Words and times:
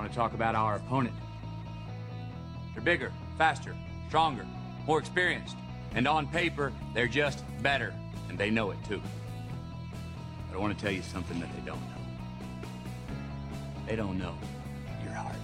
want 0.00 0.10
to 0.10 0.16
talk 0.16 0.32
about 0.32 0.54
our 0.54 0.76
opponent. 0.76 1.14
They're 2.72 2.82
bigger, 2.82 3.12
faster, 3.36 3.76
stronger, 4.08 4.46
more 4.86 4.98
experienced, 4.98 5.56
and 5.94 6.08
on 6.08 6.26
paper, 6.26 6.72
they're 6.94 7.06
just 7.06 7.44
better, 7.60 7.92
and 8.30 8.38
they 8.38 8.48
know 8.48 8.70
it 8.70 8.78
too. 8.88 9.02
But 10.48 10.56
I 10.56 10.58
want 10.58 10.74
to 10.74 10.82
tell 10.82 10.92
you 10.92 11.02
something 11.02 11.38
that 11.38 11.50
they 11.54 11.60
don't 11.66 11.80
know. 11.80 12.68
They 13.86 13.94
don't 13.94 14.18
know 14.18 14.38
your 15.04 15.12
heart. 15.12 15.36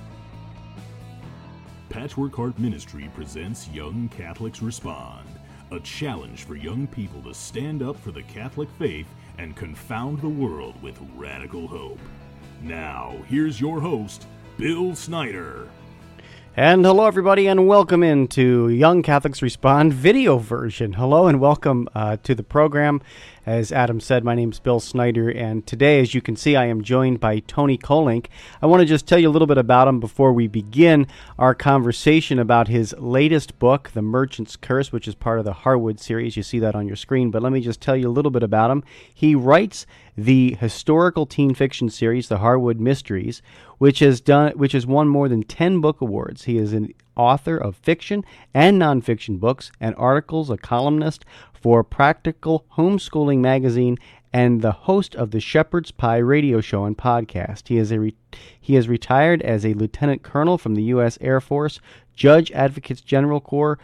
Patchwork 1.90 2.34
Heart 2.34 2.58
Ministry 2.58 3.10
presents 3.14 3.68
Young 3.68 4.08
Catholics 4.08 4.62
Respond, 4.62 5.28
a 5.70 5.80
challenge 5.80 6.44
for 6.44 6.56
young 6.56 6.86
people 6.86 7.20
to 7.24 7.34
stand 7.34 7.82
up 7.82 8.00
for 8.00 8.10
the 8.10 8.22
Catholic 8.22 8.70
faith 8.78 9.08
and 9.36 9.54
confound 9.54 10.22
the 10.22 10.28
world 10.30 10.80
with 10.82 10.98
radical 11.14 11.66
hope. 11.66 12.00
Now, 12.62 13.16
here's 13.28 13.60
your 13.60 13.80
host, 13.80 14.26
Bill 14.58 14.94
Snyder. 14.94 15.68
And 16.56 16.82
hello, 16.86 17.04
everybody, 17.04 17.46
and 17.46 17.68
welcome 17.68 18.02
into 18.02 18.70
Young 18.70 19.02
Catholics 19.02 19.42
Respond 19.42 19.92
video 19.92 20.38
version. 20.38 20.94
Hello, 20.94 21.26
and 21.26 21.38
welcome 21.38 21.86
uh, 21.94 22.16
to 22.22 22.34
the 22.34 22.42
program. 22.42 23.02
As 23.44 23.70
Adam 23.70 24.00
said, 24.00 24.24
my 24.24 24.34
name 24.34 24.52
is 24.52 24.58
Bill 24.58 24.80
Snyder, 24.80 25.28
and 25.28 25.66
today, 25.66 26.00
as 26.00 26.14
you 26.14 26.22
can 26.22 26.34
see, 26.34 26.56
I 26.56 26.64
am 26.64 26.82
joined 26.82 27.20
by 27.20 27.40
Tony 27.40 27.76
Kolenc. 27.76 28.28
I 28.62 28.66
want 28.66 28.80
to 28.80 28.86
just 28.86 29.06
tell 29.06 29.18
you 29.18 29.28
a 29.28 29.30
little 29.30 29.46
bit 29.46 29.58
about 29.58 29.86
him 29.86 30.00
before 30.00 30.32
we 30.32 30.48
begin 30.48 31.06
our 31.38 31.54
conversation 31.54 32.38
about 32.38 32.68
his 32.68 32.94
latest 32.98 33.58
book, 33.58 33.90
The 33.90 34.00
Merchant's 34.00 34.56
Curse, 34.56 34.90
which 34.90 35.06
is 35.06 35.14
part 35.14 35.38
of 35.38 35.44
the 35.44 35.52
Harwood 35.52 36.00
series. 36.00 36.38
You 36.38 36.42
see 36.42 36.60
that 36.60 36.74
on 36.74 36.86
your 36.86 36.96
screen, 36.96 37.30
but 37.30 37.42
let 37.42 37.52
me 37.52 37.60
just 37.60 37.82
tell 37.82 37.94
you 37.96 38.08
a 38.08 38.10
little 38.10 38.30
bit 38.30 38.42
about 38.42 38.70
him. 38.70 38.82
He 39.12 39.34
writes 39.34 39.84
the 40.16 40.54
historical 40.54 41.26
teen 41.26 41.54
fiction 41.54 41.88
series, 41.90 42.28
The 42.28 42.38
Harwood 42.38 42.80
Mysteries, 42.80 43.42
which 43.78 43.98
has 43.98 44.20
done 44.20 44.52
which 44.52 44.72
has 44.72 44.86
won 44.86 45.08
more 45.08 45.28
than 45.28 45.42
10 45.42 45.80
book 45.80 46.00
awards. 46.00 46.44
He 46.44 46.56
is 46.56 46.72
an 46.72 46.94
author 47.16 47.56
of 47.56 47.76
fiction 47.76 48.24
and 48.54 48.80
nonfiction 48.80 49.38
books 49.38 49.70
and 49.80 49.94
articles, 49.96 50.50
a 50.50 50.56
columnist 50.56 51.24
for 51.52 51.84
Practical 51.84 52.64
Homeschooling 52.76 53.38
magazine 53.38 53.98
and 54.32 54.60
the 54.60 54.72
host 54.72 55.14
of 55.14 55.30
the 55.30 55.40
Shepherd's 55.40 55.90
Pie 55.90 56.18
radio 56.18 56.60
show 56.60 56.84
and 56.84 56.96
podcast. 56.96 57.68
He 57.68 57.78
is 57.78 57.92
a 57.92 58.00
re- 58.00 58.16
he 58.60 58.74
has 58.74 58.88
retired 58.88 59.42
as 59.42 59.64
a 59.64 59.74
lieutenant 59.74 60.22
colonel 60.22 60.58
from 60.58 60.74
the 60.74 60.82
U.S. 60.84 61.16
Air 61.20 61.40
Force, 61.40 61.80
Judge 62.14 62.50
Advocates 62.52 63.00
General 63.00 63.40
Corps 63.40 63.78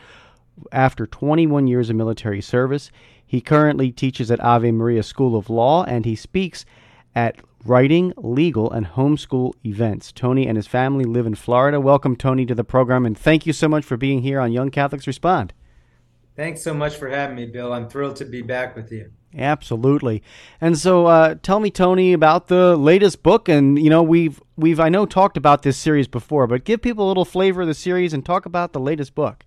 after 0.71 1.07
21 1.07 1.67
years 1.67 1.91
of 1.91 1.97
military 1.97 2.41
service. 2.41 2.91
He 3.33 3.41
currently 3.41 3.91
teaches 3.91 4.31
at 4.31 4.41
Ave 4.41 4.73
Maria 4.73 5.03
School 5.03 5.37
of 5.37 5.49
Law 5.49 5.85
and 5.85 6.05
he 6.05 6.15
speaks 6.15 6.67
at 7.15 7.37
writing, 7.65 8.13
legal, 8.19 8.71
and 8.71 8.89
homeschool 8.89 9.55
events. 9.65 10.13
Tony 10.13 10.47
and 10.47 10.59
his 10.59 10.67
family 10.67 11.07
live 11.07 11.25
in 11.25 11.35
Florida. 11.35 11.81
Welcome, 11.81 12.15
Tony, 12.15 12.45
to 12.45 12.55
the 12.55 12.63
program, 12.63 13.07
and 13.07 13.17
thank 13.17 13.47
you 13.47 13.55
so 13.55 13.69
much 13.69 13.87
for 13.87 13.97
being 13.97 14.21
here 14.21 14.39
on 14.39 14.53
Young 14.53 14.71
Catholics 14.71 15.07
Respond. 15.07 15.55
Thanks 16.37 16.61
so 16.61 16.75
much 16.75 16.97
for 16.97 17.09
having 17.09 17.37
me, 17.37 17.47
Bill. 17.47 17.73
I'm 17.73 17.89
thrilled 17.89 18.17
to 18.17 18.27
be 18.27 18.43
back 18.43 18.77
with 18.77 18.93
you. 18.93 19.11
Absolutely. 19.35 20.23
And 20.61 20.77
so, 20.77 21.07
uh, 21.07 21.37
tell 21.43 21.59
me, 21.59 21.71
Tony, 21.71 22.13
about 22.13 22.49
the 22.49 22.77
latest 22.77 23.23
book. 23.23 23.49
And 23.49 23.83
you 23.83 23.89
know, 23.89 24.03
we've 24.03 24.43
we've 24.59 24.79
I 24.79 24.91
know 24.91 25.07
talked 25.07 25.39
about 25.39 25.63
this 25.63 25.79
series 25.79 26.07
before, 26.07 26.47
but 26.47 26.65
give 26.65 26.83
people 26.83 27.07
a 27.07 27.09
little 27.09 27.25
flavor 27.25 27.63
of 27.63 27.69
the 27.69 27.73
series 27.73 28.13
and 28.13 28.27
talk 28.27 28.45
about 28.45 28.75
the 28.75 28.81
latest 28.81 29.15
book. 29.15 29.47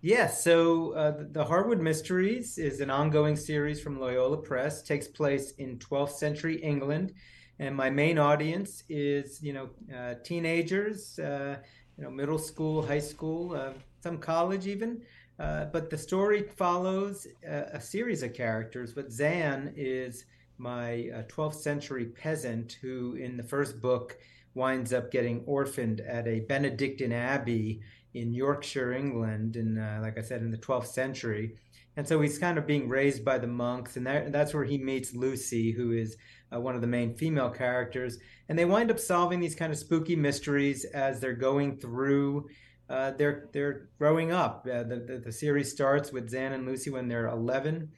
Yeah, 0.00 0.28
so 0.28 0.92
uh, 0.92 1.24
the 1.32 1.44
Harwood 1.44 1.80
Mysteries 1.80 2.56
is 2.56 2.80
an 2.80 2.88
ongoing 2.88 3.34
series 3.34 3.80
from 3.80 3.98
Loyola 3.98 4.36
Press. 4.36 4.80
Takes 4.80 5.08
place 5.08 5.52
in 5.58 5.76
12th 5.78 6.12
century 6.12 6.62
England, 6.62 7.14
and 7.58 7.74
my 7.74 7.90
main 7.90 8.16
audience 8.16 8.84
is 8.88 9.42
you 9.42 9.52
know 9.52 9.70
uh, 9.92 10.14
teenagers, 10.22 11.18
uh, 11.18 11.56
you 11.96 12.04
know 12.04 12.10
middle 12.12 12.38
school, 12.38 12.86
high 12.86 13.00
school, 13.00 13.56
uh, 13.56 13.72
some 14.00 14.18
college 14.18 14.68
even. 14.68 15.02
Uh, 15.40 15.64
but 15.64 15.90
the 15.90 15.98
story 15.98 16.44
follows 16.56 17.26
a, 17.44 17.70
a, 17.74 17.80
series 17.80 18.22
of 18.22 18.34
characters. 18.34 18.92
But 18.92 19.12
Zan 19.12 19.72
is 19.76 20.26
my 20.58 21.10
12th 21.28 21.48
uh, 21.48 21.50
century 21.50 22.06
peasant 22.06 22.78
who, 22.80 23.14
in 23.14 23.36
the 23.36 23.44
first 23.44 23.80
book, 23.80 24.16
winds 24.54 24.92
up 24.92 25.10
getting 25.10 25.42
orphaned 25.46 26.00
at 26.00 26.26
a 26.26 26.40
Benedictine 26.40 27.12
abbey 27.12 27.80
in 28.14 28.32
Yorkshire, 28.32 28.92
England, 28.92 29.56
in 29.56 29.78
uh, 29.78 30.00
like 30.02 30.18
I 30.18 30.22
said, 30.22 30.42
in 30.42 30.50
the 30.50 30.58
12th 30.58 30.88
century. 30.88 31.56
And 31.96 32.06
so 32.06 32.20
he's 32.20 32.38
kind 32.38 32.58
of 32.58 32.66
being 32.66 32.88
raised 32.88 33.24
by 33.24 33.38
the 33.38 33.48
monks, 33.48 33.96
and 33.96 34.06
that, 34.06 34.30
that's 34.30 34.54
where 34.54 34.64
he 34.64 34.78
meets 34.78 35.14
Lucy, 35.14 35.72
who 35.72 35.90
is 35.90 36.16
uh, 36.54 36.60
one 36.60 36.76
of 36.76 36.80
the 36.80 36.86
main 36.86 37.14
female 37.14 37.50
characters. 37.50 38.18
And 38.48 38.56
they 38.56 38.64
wind 38.64 38.90
up 38.90 39.00
solving 39.00 39.40
these 39.40 39.56
kind 39.56 39.72
of 39.72 39.78
spooky 39.78 40.14
mysteries 40.14 40.84
as 40.84 41.18
they're 41.18 41.32
going 41.32 41.76
through. 41.78 42.48
Uh, 42.88 43.10
they're 43.18 43.48
they're 43.52 43.88
growing 43.98 44.32
up. 44.32 44.64
Uh, 44.64 44.84
the, 44.84 45.04
the, 45.06 45.22
the 45.26 45.32
series 45.32 45.72
starts 45.72 46.12
with 46.12 46.30
Zan 46.30 46.52
and 46.52 46.66
Lucy 46.66 46.88
when 46.88 47.08
they're 47.08 47.26
11, 47.26 47.90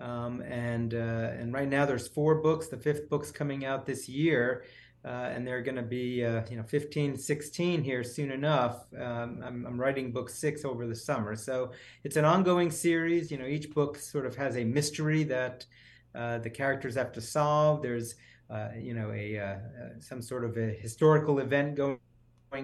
um, 0.00 0.42
and 0.42 0.92
uh, 0.92 1.30
and 1.38 1.54
right 1.54 1.68
now 1.68 1.86
there's 1.86 2.08
four 2.08 2.42
books. 2.42 2.66
The 2.66 2.76
fifth 2.76 3.08
book's 3.08 3.30
coming 3.30 3.64
out 3.64 3.86
this 3.86 4.08
year, 4.08 4.64
uh, 5.04 5.30
and 5.34 5.46
they're 5.46 5.60
going 5.60 5.76
to 5.76 5.82
be 5.82 6.24
uh, 6.24 6.42
you 6.50 6.56
know 6.56 6.62
15 6.62 7.16
16 7.16 7.82
here 7.82 8.02
soon 8.02 8.30
enough. 8.30 8.86
Um, 8.98 9.42
I'm, 9.44 9.66
I'm, 9.66 9.80
writing 9.80 10.12
book 10.12 10.30
six 10.30 10.64
over 10.64 10.86
the 10.86 10.96
summer. 10.96 11.36
So 11.36 11.72
it's 12.04 12.16
an 12.16 12.24
ongoing 12.24 12.70
series. 12.70 13.30
You 13.30 13.38
know 13.38 13.44
each 13.46 13.70
book 13.70 13.98
sort 13.98 14.24
of 14.24 14.34
has 14.36 14.56
a 14.56 14.64
mystery 14.64 15.22
that 15.24 15.66
uh, 16.14 16.38
the 16.38 16.48
characters 16.48 16.94
have 16.94 17.12
to 17.12 17.20
solve. 17.20 17.82
There's 17.82 18.14
uh, 18.48 18.68
you 18.78 18.94
know 18.94 19.12
a 19.12 19.38
uh, 19.38 19.44
uh, 19.44 19.58
some 20.00 20.22
sort 20.22 20.44
of 20.44 20.56
a 20.56 20.72
historical 20.72 21.40
event 21.40 21.76
going 21.76 21.98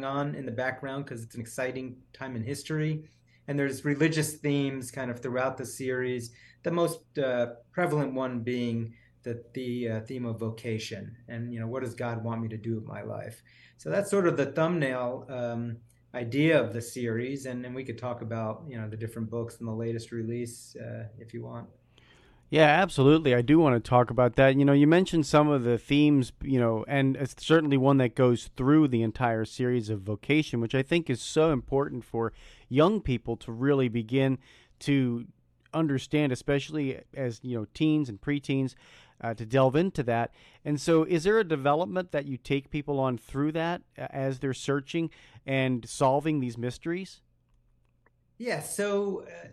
on 0.05 0.35
in 0.35 0.47
the 0.47 0.53
background 0.53 1.05
because 1.05 1.23
it's 1.23 1.35
an 1.35 1.41
exciting 1.43 1.97
time 2.13 2.37
in 2.37 2.43
history. 2.43 3.05
And 3.49 3.59
there's 3.59 3.85
religious 3.85 4.35
themes 4.35 4.91
kind 4.91 5.11
of 5.11 5.21
throughout 5.21 5.59
the 5.59 5.67
series. 5.67 6.31
The 6.63 6.71
most 6.71 7.01
prevalent 7.73 8.15
one 8.15 8.41
being 8.41 8.95
the 9.23 9.43
the 9.55 9.89
uh, 9.89 10.01
theme 10.01 10.25
of 10.27 10.39
vocation 10.39 11.17
and 11.29 11.53
you 11.53 11.61
know 11.61 11.67
what 11.67 11.83
does 11.83 11.95
God 11.95 12.25
want 12.25 12.41
me 12.41 12.49
to 12.49 12.57
do 12.57 12.75
with 12.75 12.85
my 12.85 13.03
life. 13.03 13.43
So 13.77 13.91
that's 13.91 14.11
sort 14.11 14.27
of 14.27 14.37
the 14.37 14.47
thumbnail 14.47 15.27
um, 15.29 15.79
idea 16.15 16.61
of 16.61 16.73
the 16.73 16.83
series, 16.83 17.47
and 17.47 17.65
then 17.65 17.75
we 17.75 17.85
could 17.85 17.99
talk 17.99 18.23
about 18.23 18.65
you 18.69 18.79
know 18.79 18.89
the 18.89 18.97
different 18.97 19.31
books 19.31 19.59
and 19.59 19.69
the 19.69 19.73
latest 19.73 20.13
release 20.13 20.77
uh, 20.77 21.05
if 21.19 21.33
you 21.35 21.43
want. 21.43 21.69
Yeah, 22.51 22.67
absolutely. 22.67 23.33
I 23.33 23.43
do 23.43 23.61
want 23.61 23.83
to 23.83 23.89
talk 23.89 24.11
about 24.11 24.35
that. 24.35 24.57
You 24.57 24.65
know, 24.65 24.73
you 24.73 24.89
mentioned 24.89 25.25
some 25.25 25.49
of 25.49 25.63
the 25.63 25.79
themes, 25.79 26.33
you 26.43 26.59
know, 26.59 26.85
and 26.89 27.17
it's 27.17 27.47
certainly 27.47 27.77
one 27.77 27.99
that 27.99 28.17
goes 28.17 28.51
through 28.57 28.89
the 28.89 29.03
entire 29.03 29.45
series 29.45 29.89
of 29.89 30.01
vocation, 30.01 30.61
which 30.61 30.75
I 30.75 30.83
think 30.83 31.09
is 31.09 31.23
so 31.23 31.53
important 31.53 32.05
for 32.05 32.33
young 32.69 33.01
people 33.01 33.37
to 33.37 33.53
really 33.53 33.89
begin 33.89 34.39
to 34.81 35.27
understand, 35.73 36.33
especially 36.33 37.01
as, 37.15 37.39
you 37.45 37.57
know, 37.57 37.67
teens 37.73 38.09
and 38.09 38.21
preteens, 38.21 38.75
uh, 39.21 39.35
to 39.35 39.47
delve 39.47 39.77
into 39.77 40.03
that. 40.05 40.33
And 40.65 40.81
so, 40.81 41.05
is 41.05 41.25
there 41.25 41.39
a 41.39 41.45
development 41.45 42.13
that 42.13 42.27
you 42.27 42.37
take 42.37 42.71
people 42.71 42.99
on 42.99 43.19
through 43.19 43.53
that 43.53 43.83
uh, 43.99 44.07
as 44.11 44.39
they're 44.39 44.55
searching 44.55 45.11
and 45.47 45.89
solving 45.89 46.41
these 46.41 46.59
mysteries? 46.59 47.21
Yeah. 48.39 48.61
So, 48.61 49.25
uh, 49.27 49.49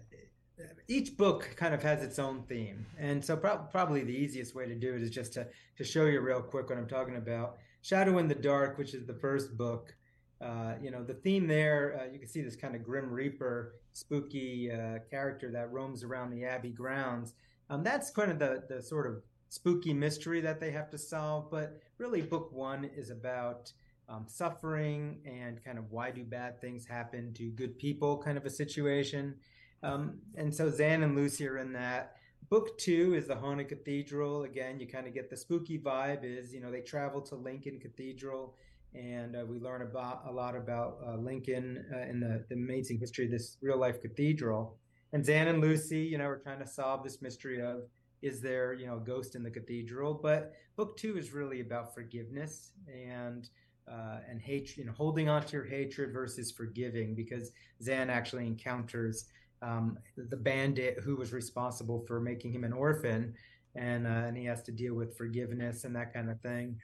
each 0.87 1.17
book 1.17 1.53
kind 1.55 1.73
of 1.73 1.83
has 1.83 2.01
its 2.01 2.17
own 2.17 2.43
theme, 2.43 2.85
and 2.97 3.23
so 3.23 3.35
pro- 3.35 3.57
probably 3.57 4.03
the 4.03 4.15
easiest 4.15 4.55
way 4.55 4.65
to 4.65 4.75
do 4.75 4.95
it 4.95 5.01
is 5.01 5.09
just 5.09 5.33
to 5.33 5.47
to 5.77 5.83
show 5.83 6.05
you 6.05 6.21
real 6.21 6.41
quick 6.41 6.69
what 6.69 6.77
I'm 6.77 6.87
talking 6.87 7.17
about. 7.17 7.57
Shadow 7.81 8.17
in 8.17 8.27
the 8.27 8.35
Dark, 8.35 8.77
which 8.77 8.93
is 8.93 9.05
the 9.05 9.13
first 9.13 9.57
book. 9.57 9.93
Uh, 10.39 10.75
you 10.81 10.91
know 10.91 11.03
the 11.03 11.15
theme 11.15 11.47
there. 11.47 11.99
Uh, 11.99 12.11
you 12.11 12.19
can 12.19 12.27
see 12.27 12.41
this 12.41 12.55
kind 12.55 12.75
of 12.75 12.83
grim 12.83 13.11
reaper, 13.11 13.75
spooky 13.93 14.71
uh, 14.71 14.99
character 15.09 15.51
that 15.51 15.71
roams 15.71 16.03
around 16.03 16.31
the 16.31 16.45
abbey 16.45 16.71
grounds. 16.71 17.33
Um, 17.69 17.83
that's 17.83 18.11
kind 18.11 18.31
of 18.31 18.39
the 18.39 18.63
the 18.69 18.81
sort 18.81 19.07
of 19.07 19.21
spooky 19.49 19.93
mystery 19.93 20.41
that 20.41 20.59
they 20.59 20.71
have 20.71 20.89
to 20.91 20.97
solve. 20.97 21.49
But 21.51 21.79
really, 21.97 22.21
book 22.21 22.51
one 22.51 22.85
is 22.85 23.09
about 23.09 23.71
um, 24.09 24.25
suffering 24.27 25.19
and 25.25 25.63
kind 25.63 25.77
of 25.77 25.91
why 25.91 26.11
do 26.11 26.23
bad 26.23 26.61
things 26.61 26.85
happen 26.85 27.33
to 27.33 27.49
good 27.49 27.77
people 27.77 28.17
kind 28.17 28.37
of 28.37 28.45
a 28.45 28.49
situation. 28.49 29.35
Um, 29.83 30.19
and 30.35 30.53
so 30.53 30.69
Zan 30.69 31.03
and 31.03 31.15
Lucy 31.15 31.47
are 31.47 31.57
in 31.57 31.73
that. 31.73 32.15
Book 32.49 32.77
two 32.77 33.13
is 33.13 33.27
the 33.27 33.35
Haunted 33.35 33.67
Cathedral. 33.67 34.43
Again, 34.43 34.79
you 34.79 34.87
kind 34.87 35.05
of 35.05 35.13
get 35.13 35.29
the 35.29 35.35
spooky 35.35 35.77
vibe. 35.77 36.23
Is 36.23 36.53
you 36.53 36.61
know 36.61 36.71
they 36.71 36.79
travel 36.79 37.21
to 37.23 37.35
Lincoln 37.35 37.77
Cathedral, 37.79 38.55
and 38.93 39.35
uh, 39.35 39.45
we 39.45 39.59
learn 39.59 39.81
about 39.81 40.23
a 40.27 40.31
lot 40.31 40.55
about 40.55 40.97
uh, 41.05 41.17
Lincoln 41.17 41.85
uh, 41.93 41.97
and 41.97 42.21
the, 42.21 42.45
the 42.47 42.55
amazing 42.55 42.99
history 42.99 43.25
of 43.25 43.31
this 43.31 43.57
real 43.61 43.77
life 43.77 44.01
cathedral. 44.01 44.77
And 45.11 45.25
Zan 45.25 45.47
and 45.47 45.61
Lucy, 45.61 45.99
you 45.99 46.17
know, 46.17 46.25
are 46.25 46.37
trying 46.37 46.59
to 46.59 46.67
solve 46.67 47.03
this 47.03 47.21
mystery 47.21 47.61
of 47.61 47.83
is 48.21 48.41
there 48.41 48.73
you 48.73 48.87
know 48.87 48.97
a 48.97 48.99
ghost 48.99 49.35
in 49.35 49.43
the 49.43 49.51
cathedral 49.51 50.13
but 50.13 50.53
book 50.75 50.97
two 50.97 51.17
is 51.17 51.33
really 51.33 51.61
about 51.61 51.93
forgiveness 51.93 52.71
and 52.87 53.49
uh, 53.91 54.17
and 54.29 54.41
hatred 54.41 54.77
you 54.77 54.85
know 54.85 54.91
holding 54.91 55.29
on 55.29 55.43
to 55.43 55.53
your 55.53 55.65
hatred 55.65 56.11
versus 56.11 56.51
forgiving 56.51 57.15
because 57.15 57.51
zan 57.81 58.09
actually 58.09 58.45
encounters 58.45 59.25
um, 59.61 59.97
the 60.15 60.37
bandit 60.37 60.99
who 61.03 61.15
was 61.15 61.33
responsible 61.33 62.03
for 62.07 62.19
making 62.19 62.51
him 62.51 62.63
an 62.63 62.73
orphan 62.73 63.33
and 63.77 64.07
uh, 64.07 64.25
and 64.27 64.35
he 64.35 64.45
has 64.45 64.61
to 64.63 64.71
deal 64.71 64.95
with 64.95 65.15
forgiveness 65.15 65.83
and 65.83 65.95
that 65.95 66.13
kind 66.13 66.29
of 66.29 66.41
thing. 66.41 66.77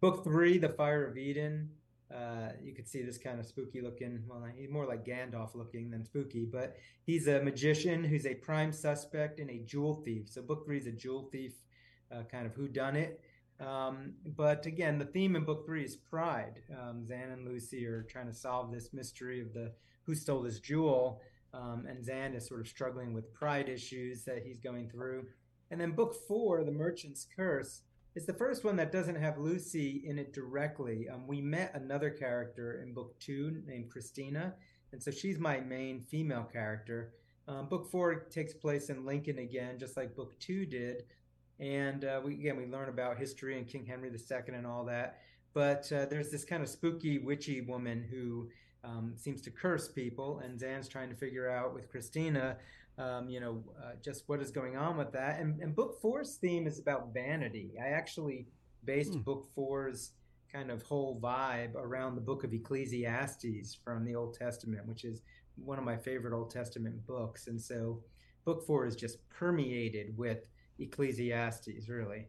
Book 0.00 0.22
three 0.22 0.58
the 0.58 0.68
fire 0.68 1.06
of 1.06 1.16
eden 1.16 1.70
uh, 2.14 2.52
you 2.62 2.72
could 2.72 2.88
see 2.88 3.02
this 3.02 3.18
kind 3.18 3.40
of 3.40 3.46
spooky 3.46 3.80
looking. 3.80 4.22
Well, 4.28 4.44
he's 4.56 4.70
more 4.70 4.86
like 4.86 5.04
Gandalf 5.04 5.54
looking 5.54 5.90
than 5.90 6.04
spooky, 6.04 6.44
but 6.44 6.76
he's 7.04 7.26
a 7.26 7.42
magician 7.42 8.04
who's 8.04 8.26
a 8.26 8.34
prime 8.34 8.72
suspect 8.72 9.40
in 9.40 9.50
a 9.50 9.58
jewel 9.58 10.02
thief. 10.04 10.28
So 10.28 10.42
book 10.42 10.64
three 10.64 10.78
is 10.78 10.86
a 10.86 10.92
jewel 10.92 11.28
thief, 11.32 11.54
uh, 12.12 12.22
kind 12.30 12.46
of 12.46 12.54
who 12.54 12.68
done 12.68 12.94
it. 12.94 13.20
Um, 13.60 14.14
but 14.36 14.66
again, 14.66 14.98
the 14.98 15.04
theme 15.04 15.36
in 15.36 15.44
book 15.44 15.66
three 15.66 15.84
is 15.84 15.96
pride. 15.96 16.62
Um, 16.70 17.04
Zan 17.06 17.30
and 17.30 17.46
Lucy 17.46 17.86
are 17.86 18.02
trying 18.02 18.26
to 18.26 18.34
solve 18.34 18.70
this 18.70 18.92
mystery 18.92 19.40
of 19.40 19.52
the 19.52 19.72
who 20.04 20.14
stole 20.14 20.42
this 20.42 20.60
jewel, 20.60 21.22
um, 21.54 21.86
and 21.88 22.04
Zan 22.04 22.34
is 22.34 22.46
sort 22.46 22.60
of 22.60 22.68
struggling 22.68 23.14
with 23.14 23.32
pride 23.32 23.68
issues 23.68 24.24
that 24.24 24.42
he's 24.44 24.58
going 24.58 24.90
through. 24.90 25.26
And 25.70 25.80
then 25.80 25.92
book 25.92 26.14
four, 26.28 26.62
The 26.62 26.70
Merchant's 26.70 27.26
Curse, 27.34 27.82
is 28.14 28.26
the 28.26 28.32
first 28.32 28.64
one 28.64 28.76
that 28.76 28.92
doesn't 28.92 29.16
have 29.16 29.38
Lucy 29.38 30.02
in 30.06 30.18
it 30.18 30.32
directly. 30.32 31.08
Um, 31.08 31.26
we 31.26 31.40
met 31.40 31.72
another 31.74 32.10
character 32.10 32.80
in 32.82 32.94
book 32.94 33.18
two 33.18 33.62
named 33.66 33.90
Christina, 33.90 34.54
and 34.92 35.02
so 35.02 35.10
she's 35.10 35.38
my 35.38 35.60
main 35.60 36.00
female 36.00 36.44
character. 36.44 37.12
Um, 37.48 37.68
book 37.68 37.90
four 37.90 38.14
takes 38.14 38.54
place 38.54 38.88
in 38.88 39.04
Lincoln 39.04 39.38
again, 39.38 39.78
just 39.78 39.96
like 39.96 40.14
book 40.14 40.38
two 40.38 40.64
did, 40.64 41.04
and 41.58 42.04
uh, 42.04 42.20
we 42.24 42.34
again 42.34 42.56
we 42.56 42.66
learn 42.66 42.88
about 42.88 43.18
history 43.18 43.58
and 43.58 43.66
King 43.66 43.84
Henry 43.84 44.10
II 44.10 44.54
and 44.54 44.66
all 44.66 44.84
that. 44.84 45.18
But 45.52 45.90
uh, 45.92 46.06
there's 46.06 46.30
this 46.30 46.44
kind 46.44 46.62
of 46.62 46.68
spooky, 46.68 47.18
witchy 47.18 47.60
woman 47.60 48.04
who 48.08 48.48
um, 48.84 49.14
seems 49.16 49.40
to 49.42 49.50
curse 49.50 49.88
people, 49.88 50.40
and 50.44 50.58
Zan's 50.60 50.88
trying 50.88 51.08
to 51.08 51.16
figure 51.16 51.50
out 51.50 51.74
with 51.74 51.90
Christina 51.90 52.56
um, 52.98 53.28
you 53.28 53.40
know, 53.40 53.62
uh, 53.82 53.92
just 54.02 54.28
what 54.28 54.40
is 54.40 54.50
going 54.50 54.76
on 54.76 54.96
with 54.96 55.12
that. 55.12 55.40
And, 55.40 55.60
and, 55.60 55.74
book 55.74 56.00
four's 56.00 56.36
theme 56.36 56.66
is 56.66 56.78
about 56.78 57.12
vanity. 57.12 57.72
I 57.80 57.88
actually 57.88 58.46
based 58.84 59.14
hmm. 59.14 59.20
book 59.20 59.48
four's 59.54 60.12
kind 60.52 60.70
of 60.70 60.82
whole 60.82 61.18
vibe 61.20 61.74
around 61.74 62.14
the 62.14 62.20
book 62.20 62.44
of 62.44 62.52
Ecclesiastes 62.52 63.76
from 63.82 64.04
the 64.04 64.14
Old 64.14 64.34
Testament, 64.34 64.86
which 64.86 65.04
is 65.04 65.22
one 65.56 65.78
of 65.78 65.84
my 65.84 65.96
favorite 65.96 66.36
Old 66.36 66.50
Testament 66.50 67.04
books. 67.06 67.48
And 67.48 67.60
so 67.60 68.00
book 68.44 68.64
four 68.64 68.86
is 68.86 68.94
just 68.94 69.28
permeated 69.28 70.16
with 70.16 70.46
Ecclesiastes, 70.78 71.88
really. 71.88 72.28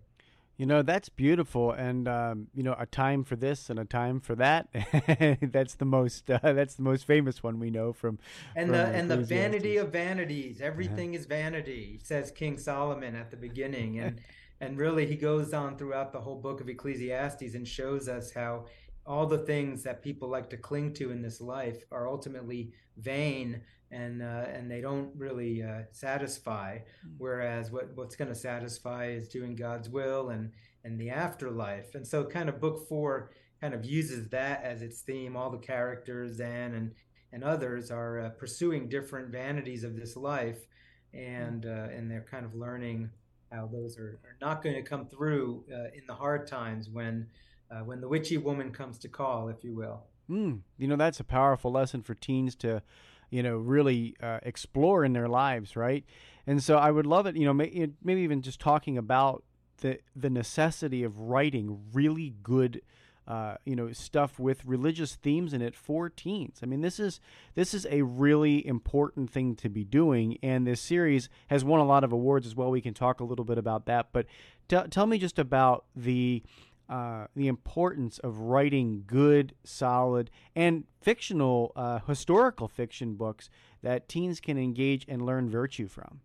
You 0.57 0.65
know 0.65 0.81
that's 0.83 1.09
beautiful, 1.09 1.73
and 1.73 2.07
um, 2.07 2.47
you 2.53 2.63
know 2.63 2.75
a 2.79 2.85
time 2.85 3.25
for 3.25 3.35
this 3.35 3.69
and 3.69 3.77
a 3.77 3.83
time 3.83 4.21
for 4.21 4.35
that. 4.35 4.69
that's 5.51 5.75
the 5.75 5.85
most 5.85 6.31
uh, 6.31 6.39
that's 6.43 6.75
the 6.75 6.83
most 6.83 7.05
famous 7.05 7.43
one 7.43 7.59
we 7.59 7.69
know 7.69 7.91
from. 7.91 8.19
And 8.55 8.69
from 8.69 8.77
the 8.77 8.85
and 8.85 9.11
the 9.11 9.17
vanity 9.17 9.75
of 9.75 9.91
vanities, 9.91 10.61
everything 10.61 11.09
uh-huh. 11.09 11.19
is 11.19 11.25
vanity, 11.25 11.99
says 12.01 12.31
King 12.31 12.57
Solomon 12.57 13.15
at 13.15 13.31
the 13.31 13.37
beginning, 13.37 13.99
and 13.99 14.21
and 14.61 14.77
really 14.77 15.05
he 15.05 15.17
goes 15.17 15.53
on 15.53 15.77
throughout 15.77 16.13
the 16.13 16.21
whole 16.21 16.39
book 16.39 16.61
of 16.61 16.69
Ecclesiastes 16.69 17.53
and 17.53 17.67
shows 17.67 18.07
us 18.07 18.31
how 18.31 18.65
all 19.05 19.25
the 19.25 19.37
things 19.39 19.83
that 19.83 20.01
people 20.01 20.27
like 20.27 20.49
to 20.49 20.57
cling 20.57 20.93
to 20.93 21.11
in 21.11 21.21
this 21.21 21.39
life 21.39 21.83
are 21.91 22.07
ultimately 22.07 22.71
vain 22.97 23.61
and 23.91 24.21
uh, 24.21 24.45
and 24.51 24.69
they 24.69 24.81
don't 24.81 25.11
really 25.15 25.63
uh, 25.63 25.83
satisfy. 25.91 26.79
Hmm. 27.03 27.09
Whereas 27.17 27.71
what 27.71 27.95
what's 27.95 28.15
going 28.15 28.29
to 28.29 28.35
satisfy 28.35 29.07
is 29.07 29.27
doing 29.27 29.55
God's 29.55 29.89
will 29.89 30.29
and 30.29 30.51
and 30.83 30.99
the 30.99 31.09
afterlife. 31.09 31.95
And 31.95 32.05
so, 32.05 32.23
kind 32.23 32.49
of 32.49 32.59
book 32.59 32.87
four 32.87 33.31
kind 33.61 33.73
of 33.73 33.85
uses 33.85 34.29
that 34.29 34.63
as 34.63 34.81
its 34.81 35.01
theme. 35.01 35.35
All 35.35 35.49
the 35.49 35.57
characters 35.57 36.39
and 36.39 36.75
and 36.75 36.91
and 37.31 37.43
others 37.43 37.91
are 37.91 38.19
uh, 38.19 38.29
pursuing 38.29 38.89
different 38.89 39.29
vanities 39.29 39.83
of 39.83 39.95
this 39.95 40.15
life, 40.15 40.65
and 41.13 41.63
hmm. 41.63 41.69
uh, 41.69 41.95
and 41.95 42.09
they're 42.09 42.25
kind 42.29 42.45
of 42.45 42.55
learning 42.55 43.09
how 43.51 43.69
those 43.71 43.97
are, 43.97 44.19
are 44.25 44.37
not 44.41 44.63
going 44.63 44.75
to 44.75 44.81
come 44.81 45.07
through 45.07 45.63
uh, 45.71 45.85
in 45.95 46.01
the 46.07 46.13
hard 46.13 46.47
times 46.47 46.89
when 46.89 47.27
uh, 47.71 47.79
when 47.79 48.01
the 48.01 48.07
witchy 48.07 48.38
woman 48.38 48.71
comes 48.71 48.97
to 49.00 49.07
call, 49.07 49.50
if 49.50 49.63
you 49.63 49.73
will. 49.73 50.03
Mm, 50.29 50.62
you 50.77 50.88
know, 50.88 50.95
that's 50.95 51.19
a 51.19 51.23
powerful 51.23 51.71
lesson 51.71 52.01
for 52.01 52.15
teens 52.15 52.56
to, 52.57 52.81
you 53.29 53.44
know, 53.44 53.57
really 53.57 54.15
uh, 54.21 54.39
explore 54.44 55.06
in 55.06 55.13
their 55.13 55.27
lives, 55.27 55.75
right? 55.75 56.03
And 56.47 56.62
so 56.63 56.77
I 56.77 56.91
would 56.91 57.06
love 57.06 57.25
it, 57.25 57.35
you 57.35 57.45
know, 57.45 57.53
may, 57.53 57.89
maybe 58.03 58.21
even 58.21 58.41
just 58.41 58.59
talking 58.59 58.97
about 58.97 59.44
the 59.79 60.00
the 60.15 60.29
necessity 60.29 61.03
of 61.03 61.19
writing 61.19 61.79
really 61.94 62.33
good. 62.44 62.81
Uh, 63.27 63.56
you 63.65 63.75
know 63.75 63.91
stuff 63.91 64.38
with 64.38 64.63
religious 64.65 65.15
themes 65.15 65.51
in 65.51 65.59
it 65.59 65.75
for 65.75 66.12
teens. 66.12 66.59
I 66.62 66.67
mean, 66.67 66.81
this 66.81 67.00
is 67.00 67.19
this 67.56 67.73
is 67.73 67.88
a 67.89 68.03
really 68.03 68.63
important 68.67 69.31
thing 69.31 69.56
to 69.56 69.67
be 69.67 69.83
doing, 69.83 70.38
and 70.44 70.67
this 70.67 70.79
series 70.79 71.27
has 71.47 71.65
won 71.65 71.79
a 71.79 71.85
lot 71.85 72.03
of 72.03 72.13
awards 72.13 72.45
as 72.45 72.56
well. 72.56 72.69
We 72.69 72.81
can 72.81 72.94
talk 72.94 73.19
a 73.19 73.23
little 73.23 73.44
bit 73.44 73.57
about 73.57 73.88
that, 73.88 74.09
but 74.13 74.27
t- 74.67 74.77
tell 74.91 75.07
me 75.07 75.17
just 75.17 75.39
about 75.39 75.85
the 75.95 76.44
uh, 76.89 77.25
the 77.35 77.47
importance 77.47 78.19
of 78.19 78.39
writing 78.39 79.03
good, 79.07 79.53
solid, 79.63 80.29
and 80.55 80.85
fictional, 81.01 81.71
uh, 81.75 81.99
historical 82.07 82.67
fiction 82.67 83.15
books 83.15 83.49
that 83.81 84.07
teens 84.07 84.39
can 84.39 84.57
engage 84.57 85.05
and 85.07 85.25
learn 85.25 85.49
virtue 85.49 85.87
from. 85.87 86.21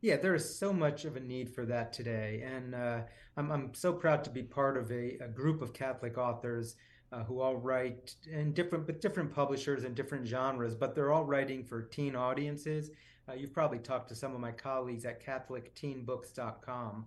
Yeah, 0.00 0.16
there 0.16 0.34
is 0.34 0.58
so 0.58 0.72
much 0.72 1.04
of 1.04 1.16
a 1.16 1.20
need 1.20 1.50
for 1.54 1.66
that 1.66 1.92
today, 1.92 2.42
and 2.44 2.74
uh, 2.74 3.00
I'm 3.36 3.50
I'm 3.52 3.74
so 3.74 3.92
proud 3.92 4.24
to 4.24 4.30
be 4.30 4.42
part 4.42 4.76
of 4.78 4.90
a, 4.90 5.18
a 5.20 5.28
group 5.28 5.60
of 5.60 5.74
Catholic 5.74 6.16
authors 6.16 6.76
uh, 7.12 7.24
who 7.24 7.40
all 7.40 7.56
write 7.56 8.14
in 8.30 8.52
different 8.52 8.86
but 8.86 9.00
different 9.00 9.32
publishers 9.32 9.84
and 9.84 9.94
different 9.94 10.26
genres, 10.26 10.74
but 10.74 10.94
they're 10.94 11.12
all 11.12 11.24
writing 11.24 11.64
for 11.64 11.82
teen 11.82 12.16
audiences. 12.16 12.90
Uh, 13.28 13.34
you've 13.34 13.52
probably 13.52 13.78
talked 13.78 14.08
to 14.08 14.14
some 14.14 14.34
of 14.34 14.40
my 14.40 14.52
colleagues 14.52 15.04
at 15.04 15.24
CatholicTeenBooks.com 15.24 17.06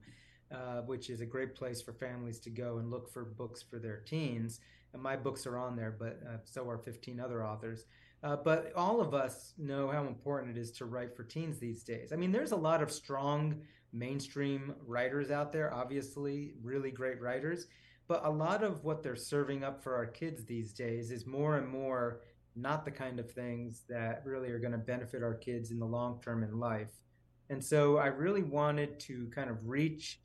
uh, 0.53 0.81
which 0.81 1.09
is 1.09 1.21
a 1.21 1.25
great 1.25 1.55
place 1.55 1.81
for 1.81 1.93
families 1.93 2.39
to 2.39 2.49
go 2.49 2.77
and 2.77 2.91
look 2.91 3.11
for 3.11 3.25
books 3.25 3.61
for 3.61 3.79
their 3.79 3.97
teens. 4.05 4.59
And 4.93 5.01
my 5.01 5.15
books 5.15 5.47
are 5.47 5.57
on 5.57 5.75
there, 5.75 5.95
but 5.97 6.19
uh, 6.27 6.37
so 6.45 6.69
are 6.69 6.77
15 6.77 7.19
other 7.19 7.43
authors. 7.43 7.85
Uh, 8.23 8.37
but 8.37 8.71
all 8.75 9.01
of 9.01 9.13
us 9.13 9.53
know 9.57 9.89
how 9.89 10.05
important 10.05 10.55
it 10.55 10.59
is 10.59 10.71
to 10.71 10.85
write 10.85 11.15
for 11.15 11.23
teens 11.23 11.59
these 11.59 11.83
days. 11.83 12.13
I 12.13 12.15
mean, 12.15 12.31
there's 12.31 12.51
a 12.51 12.57
lot 12.57 12.81
of 12.81 12.91
strong 12.91 13.61
mainstream 13.91 14.75
writers 14.85 15.31
out 15.31 15.51
there, 15.51 15.73
obviously, 15.73 16.53
really 16.61 16.91
great 16.91 17.19
writers. 17.19 17.67
But 18.07 18.25
a 18.25 18.29
lot 18.29 18.63
of 18.63 18.83
what 18.83 19.01
they're 19.01 19.15
serving 19.15 19.63
up 19.63 19.83
for 19.83 19.95
our 19.95 20.05
kids 20.05 20.45
these 20.45 20.73
days 20.73 21.11
is 21.11 21.25
more 21.25 21.57
and 21.57 21.67
more 21.67 22.21
not 22.55 22.85
the 22.85 22.91
kind 22.91 23.19
of 23.19 23.31
things 23.31 23.83
that 23.89 24.21
really 24.25 24.49
are 24.49 24.59
going 24.59 24.73
to 24.73 24.77
benefit 24.77 25.23
our 25.23 25.33
kids 25.33 25.71
in 25.71 25.79
the 25.79 25.85
long 25.85 26.21
term 26.21 26.43
in 26.43 26.59
life. 26.59 26.91
And 27.49 27.63
so 27.63 27.97
I 27.97 28.07
really 28.07 28.43
wanted 28.43 28.99
to 29.01 29.27
kind 29.33 29.49
of 29.49 29.57
reach 29.67 30.19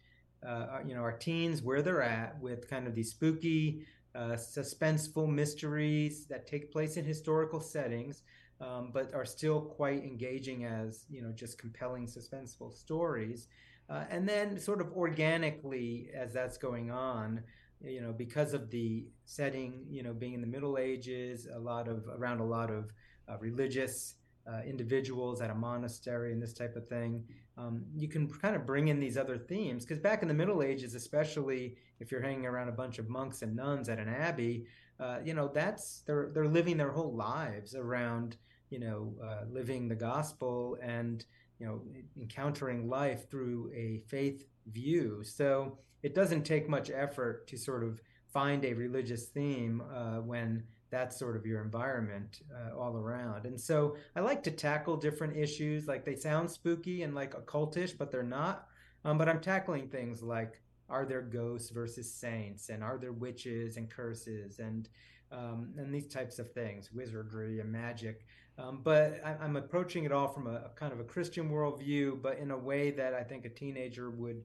uh, 0.46 0.78
you 0.86 0.94
know 0.94 1.00
our 1.00 1.16
teens 1.16 1.62
where 1.62 1.82
they're 1.82 2.02
at 2.02 2.40
with 2.40 2.68
kind 2.68 2.86
of 2.86 2.94
these 2.94 3.10
spooky 3.10 3.86
uh, 4.14 4.36
suspenseful 4.36 5.28
mysteries 5.28 6.26
that 6.26 6.46
take 6.46 6.72
place 6.72 6.96
in 6.96 7.04
historical 7.04 7.60
settings 7.60 8.22
um, 8.60 8.90
but 8.92 9.14
are 9.14 9.24
still 9.24 9.60
quite 9.60 10.02
engaging 10.02 10.64
as 10.64 11.04
you 11.10 11.22
know 11.22 11.32
just 11.32 11.58
compelling 11.58 12.06
suspenseful 12.06 12.72
stories 12.72 13.48
uh, 13.90 14.04
and 14.10 14.28
then 14.28 14.58
sort 14.58 14.80
of 14.80 14.92
organically 14.92 16.08
as 16.14 16.32
that's 16.32 16.58
going 16.58 16.90
on 16.90 17.42
you 17.84 18.00
know 18.00 18.12
because 18.12 18.54
of 18.54 18.70
the 18.70 19.06
setting 19.24 19.84
you 19.88 20.02
know 20.02 20.12
being 20.12 20.34
in 20.34 20.40
the 20.40 20.46
middle 20.46 20.78
ages 20.78 21.46
a 21.54 21.58
lot 21.58 21.88
of 21.88 22.04
around 22.16 22.40
a 22.40 22.44
lot 22.44 22.70
of 22.70 22.90
uh, 23.28 23.36
religious 23.38 24.14
uh, 24.48 24.62
individuals 24.66 25.40
at 25.40 25.50
a 25.50 25.54
monastery 25.54 26.32
and 26.32 26.42
this 26.42 26.52
type 26.52 26.76
of 26.76 26.88
thing. 26.88 27.24
Um, 27.58 27.84
you 27.96 28.06
can 28.06 28.28
kind 28.28 28.54
of 28.54 28.64
bring 28.64 28.88
in 28.88 29.00
these 29.00 29.16
other 29.16 29.36
themes 29.36 29.84
because 29.84 29.98
back 29.98 30.22
in 30.22 30.28
the 30.28 30.34
Middle 30.34 30.62
Ages, 30.62 30.94
especially 30.94 31.76
if 31.98 32.12
you're 32.12 32.22
hanging 32.22 32.46
around 32.46 32.68
a 32.68 32.72
bunch 32.72 32.98
of 32.98 33.08
monks 33.08 33.42
and 33.42 33.56
nuns 33.56 33.88
at 33.88 33.98
an 33.98 34.08
abbey, 34.08 34.66
uh, 35.00 35.18
you 35.24 35.34
know 35.34 35.48
that's 35.48 36.02
they're 36.06 36.30
they're 36.32 36.46
living 36.46 36.76
their 36.76 36.92
whole 36.92 37.14
lives 37.14 37.74
around 37.74 38.36
you 38.70 38.78
know 38.78 39.12
uh, 39.24 39.44
living 39.50 39.88
the 39.88 39.94
gospel 39.94 40.78
and 40.80 41.24
you 41.58 41.66
know 41.66 41.82
encountering 42.20 42.88
life 42.88 43.28
through 43.28 43.72
a 43.74 44.02
faith 44.08 44.44
view. 44.68 45.22
So 45.24 45.78
it 46.02 46.14
doesn't 46.14 46.44
take 46.44 46.68
much 46.68 46.90
effort 46.90 47.48
to 47.48 47.56
sort 47.56 47.82
of 47.82 48.00
find 48.32 48.64
a 48.64 48.72
religious 48.72 49.26
theme 49.26 49.82
uh, 49.92 50.20
when 50.20 50.62
that's 50.90 51.18
sort 51.18 51.36
of 51.36 51.46
your 51.46 51.62
environment 51.62 52.40
uh, 52.54 52.76
all 52.76 52.96
around. 52.96 53.46
And 53.46 53.60
so 53.60 53.96
I 54.16 54.20
like 54.20 54.42
to 54.44 54.50
tackle 54.50 54.96
different 54.96 55.36
issues. 55.36 55.86
Like 55.86 56.04
they 56.04 56.16
sound 56.16 56.50
spooky 56.50 57.02
and 57.02 57.14
like 57.14 57.34
occultish, 57.34 57.96
but 57.96 58.10
they're 58.10 58.22
not. 58.22 58.66
Um, 59.04 59.18
but 59.18 59.28
I'm 59.28 59.40
tackling 59.40 59.88
things 59.88 60.22
like 60.22 60.60
are 60.88 61.04
there 61.04 61.22
ghosts 61.22 61.70
versus 61.70 62.12
saints, 62.12 62.70
and 62.70 62.82
are 62.82 62.98
there 62.98 63.12
witches 63.12 63.76
and 63.76 63.90
curses, 63.90 64.58
and 64.58 64.88
um, 65.30 65.74
and 65.76 65.94
these 65.94 66.08
types 66.08 66.38
of 66.38 66.52
things, 66.52 66.90
wizardry 66.92 67.60
and 67.60 67.70
magic. 67.70 68.24
Um, 68.58 68.80
but 68.82 69.20
I, 69.24 69.44
am 69.44 69.56
approaching 69.56 70.04
it 70.04 70.12
all 70.12 70.28
from 70.28 70.46
a, 70.46 70.54
a, 70.54 70.70
kind 70.74 70.92
of 70.92 70.98
a 70.98 71.04
Christian 71.04 71.50
worldview, 71.50 72.20
but 72.22 72.38
in 72.38 72.50
a 72.50 72.58
way 72.58 72.90
that 72.92 73.14
I 73.14 73.22
think 73.22 73.44
a 73.44 73.50
teenager 73.50 74.10
would 74.10 74.44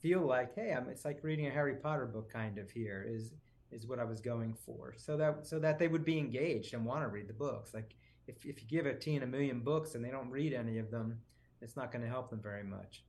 feel 0.00 0.22
like, 0.22 0.54
hey, 0.54 0.74
I'm, 0.76 0.88
it's 0.88 1.04
like 1.04 1.20
reading 1.22 1.46
a 1.46 1.50
Harry 1.50 1.76
Potter 1.76 2.06
book, 2.06 2.32
kind 2.32 2.58
of. 2.58 2.70
Here 2.70 3.06
is 3.08 3.32
is 3.70 3.86
what 3.86 3.98
I 3.98 4.04
was 4.04 4.20
going 4.20 4.54
for. 4.54 4.94
So 4.96 5.16
that 5.16 5.46
so 5.46 5.58
that 5.58 5.78
they 5.78 5.88
would 5.88 6.04
be 6.04 6.18
engaged 6.18 6.74
and 6.74 6.84
want 6.84 7.02
to 7.02 7.08
read 7.08 7.28
the 7.28 7.34
books. 7.34 7.74
Like 7.74 7.94
if 8.26 8.44
if 8.44 8.62
you 8.62 8.68
give 8.68 8.86
a 8.86 8.94
teen 8.94 9.22
a 9.22 9.26
million 9.26 9.60
books 9.60 9.94
and 9.94 10.04
they 10.04 10.10
don't 10.10 10.30
read 10.30 10.52
any 10.52 10.78
of 10.78 10.90
them, 10.90 11.20
it's 11.60 11.76
not 11.76 11.92
going 11.92 12.02
to 12.02 12.08
help 12.08 12.30
them 12.30 12.40
very 12.40 12.64
much. 12.64 13.02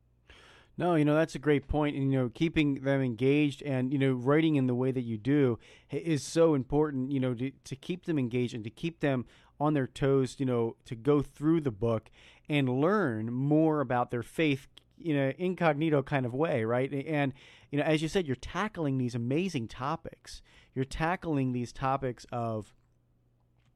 No, 0.78 0.96
you 0.96 1.06
know 1.06 1.16
that's 1.16 1.36
a 1.36 1.40
great 1.40 1.68
point, 1.68 1.96
and 1.96 2.12
you 2.12 2.20
know 2.20 2.30
keeping 2.34 2.76
them 2.82 3.02
engaged 3.02 3.62
and 3.64 3.94
you 3.94 4.00
know 4.00 4.12
writing 4.12 4.56
in 4.56 4.68
the 4.68 4.76
way 4.76 4.92
that 4.92 5.04
you 5.04 5.18
do 5.18 5.58
is 5.90 6.24
so 6.24 6.54
important. 6.54 7.12
You 7.12 7.20
know 7.20 7.34
to, 7.34 7.52
to 7.52 7.76
keep 7.76 8.06
them 8.06 8.20
engaged 8.20 8.54
and 8.54 8.64
to 8.64 8.70
keep 8.70 9.00
them 9.00 9.26
on 9.60 9.74
their 9.74 9.88
toes. 9.88 10.36
You 10.38 10.46
know 10.46 10.76
to 10.86 10.96
go 10.96 11.22
through 11.22 11.62
the 11.62 11.72
book 11.72 12.10
and 12.50 12.82
learn 12.82 13.32
more 13.32 13.80
about 13.80 14.12
their 14.12 14.24
faith 14.24 14.68
in 15.00 15.16
an 15.16 15.34
incognito 15.38 16.02
kind 16.04 16.26
of 16.26 16.34
way, 16.34 16.64
right? 16.64 16.92
And 16.92 17.34
you 17.72 17.80
know, 17.80 17.86
as 17.86 18.02
you 18.02 18.08
said, 18.08 18.28
you're 18.28 18.36
tackling 18.36 18.98
these 18.98 19.16
amazing 19.16 19.68
topics. 19.68 20.42
You're 20.74 20.86
tackling 20.86 21.54
these 21.54 21.72
topics 21.72 22.26
of, 22.32 22.74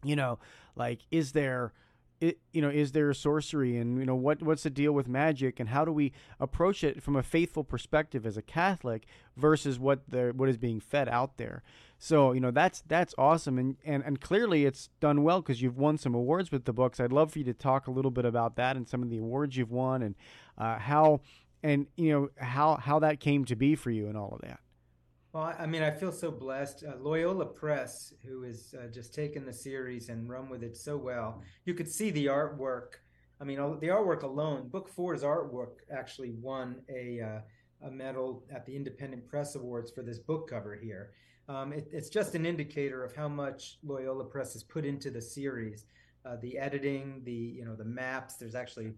you 0.03 0.15
know, 0.15 0.39
like 0.75 1.01
is 1.11 1.33
there 1.33 1.73
it, 2.21 2.39
you 2.51 2.61
know, 2.61 2.69
is 2.69 2.91
there 2.91 3.13
sorcery 3.13 3.77
and 3.77 3.97
you 3.97 4.05
know 4.05 4.15
what 4.15 4.41
what's 4.43 4.63
the 4.63 4.69
deal 4.69 4.91
with 4.91 5.07
magic 5.07 5.59
and 5.59 5.69
how 5.69 5.85
do 5.85 5.91
we 5.91 6.11
approach 6.39 6.83
it 6.83 7.01
from 7.01 7.15
a 7.15 7.23
faithful 7.23 7.63
perspective 7.63 8.25
as 8.25 8.35
a 8.35 8.41
Catholic 8.41 9.05
versus 9.37 9.79
what 9.79 10.01
the 10.09 10.33
what 10.35 10.49
is 10.49 10.57
being 10.57 10.81
fed 10.81 11.07
out 11.07 11.37
there. 11.37 11.63
So 11.97 12.33
you 12.33 12.41
know 12.41 12.51
that's 12.51 12.81
that's 12.87 13.15
awesome 13.17 13.57
and 13.57 13.77
and, 13.85 14.03
and 14.05 14.19
clearly 14.19 14.65
it's 14.65 14.89
done 14.99 15.23
well 15.23 15.41
because 15.41 15.61
you've 15.61 15.77
won 15.77 15.97
some 15.97 16.13
awards 16.13 16.51
with 16.51 16.65
the 16.65 16.73
books. 16.73 16.99
I'd 16.99 17.13
love 17.13 17.31
for 17.31 17.39
you 17.39 17.45
to 17.45 17.53
talk 17.53 17.87
a 17.87 17.91
little 17.91 18.11
bit 18.11 18.25
about 18.25 18.57
that 18.57 18.75
and 18.75 18.87
some 18.87 19.01
of 19.01 19.09
the 19.09 19.19
awards 19.19 19.55
you've 19.55 19.71
won 19.71 20.01
and 20.01 20.15
uh, 20.59 20.77
how 20.77 21.21
and 21.63 21.87
you 21.95 22.11
know 22.11 22.29
how 22.37 22.75
how 22.75 22.99
that 22.99 23.19
came 23.19 23.45
to 23.45 23.55
be 23.55 23.75
for 23.75 23.91
you 23.91 24.07
and 24.07 24.17
all 24.17 24.33
of 24.33 24.41
that. 24.41 24.59
Well, 25.33 25.53
I 25.59 25.67
mean, 25.67 25.83
I 25.83 25.91
feel 25.91 26.11
so 26.11 26.31
blessed. 26.31 26.83
Uh, 26.87 26.95
Loyola 26.99 27.45
Press, 27.45 28.13
who 28.25 28.41
has 28.43 28.73
uh, 28.73 28.87
just 28.87 29.13
taken 29.13 29.45
the 29.45 29.53
series 29.53 30.09
and 30.09 30.27
run 30.27 30.49
with 30.49 30.63
it 30.63 30.75
so 30.75 30.97
well, 30.97 31.43
you 31.65 31.75
could 31.75 31.87
see 31.87 32.09
the 32.09 32.25
artwork. 32.25 32.95
I 33.39 33.43
mean, 33.43 33.57
the 33.79 33.87
artwork 33.87 34.23
alone, 34.23 34.69
Book 34.69 34.89
Four's 34.89 35.21
artwork 35.21 35.81
actually 35.91 36.31
won 36.31 36.81
a 36.89 37.21
uh, 37.21 37.87
a 37.87 37.91
medal 37.91 38.43
at 38.53 38.65
the 38.65 38.75
Independent 38.75 39.27
Press 39.27 39.55
Awards 39.55 39.91
for 39.91 40.01
this 40.01 40.19
book 40.19 40.49
cover 40.49 40.75
here. 40.75 41.11
Um, 41.47 41.73
it, 41.73 41.87
it's 41.91 42.09
just 42.09 42.35
an 42.35 42.45
indicator 42.45 43.03
of 43.03 43.15
how 43.15 43.27
much 43.27 43.77
Loyola 43.83 44.25
Press 44.25 44.53
has 44.53 44.63
put 44.63 44.85
into 44.85 45.09
the 45.09 45.21
series. 45.21 45.85
Uh, 46.25 46.35
the 46.41 46.57
editing, 46.57 47.21
the 47.23 47.31
you 47.31 47.65
know 47.65 47.75
the 47.75 47.85
maps. 47.85 48.35
There's 48.35 48.55
actually 48.55 48.93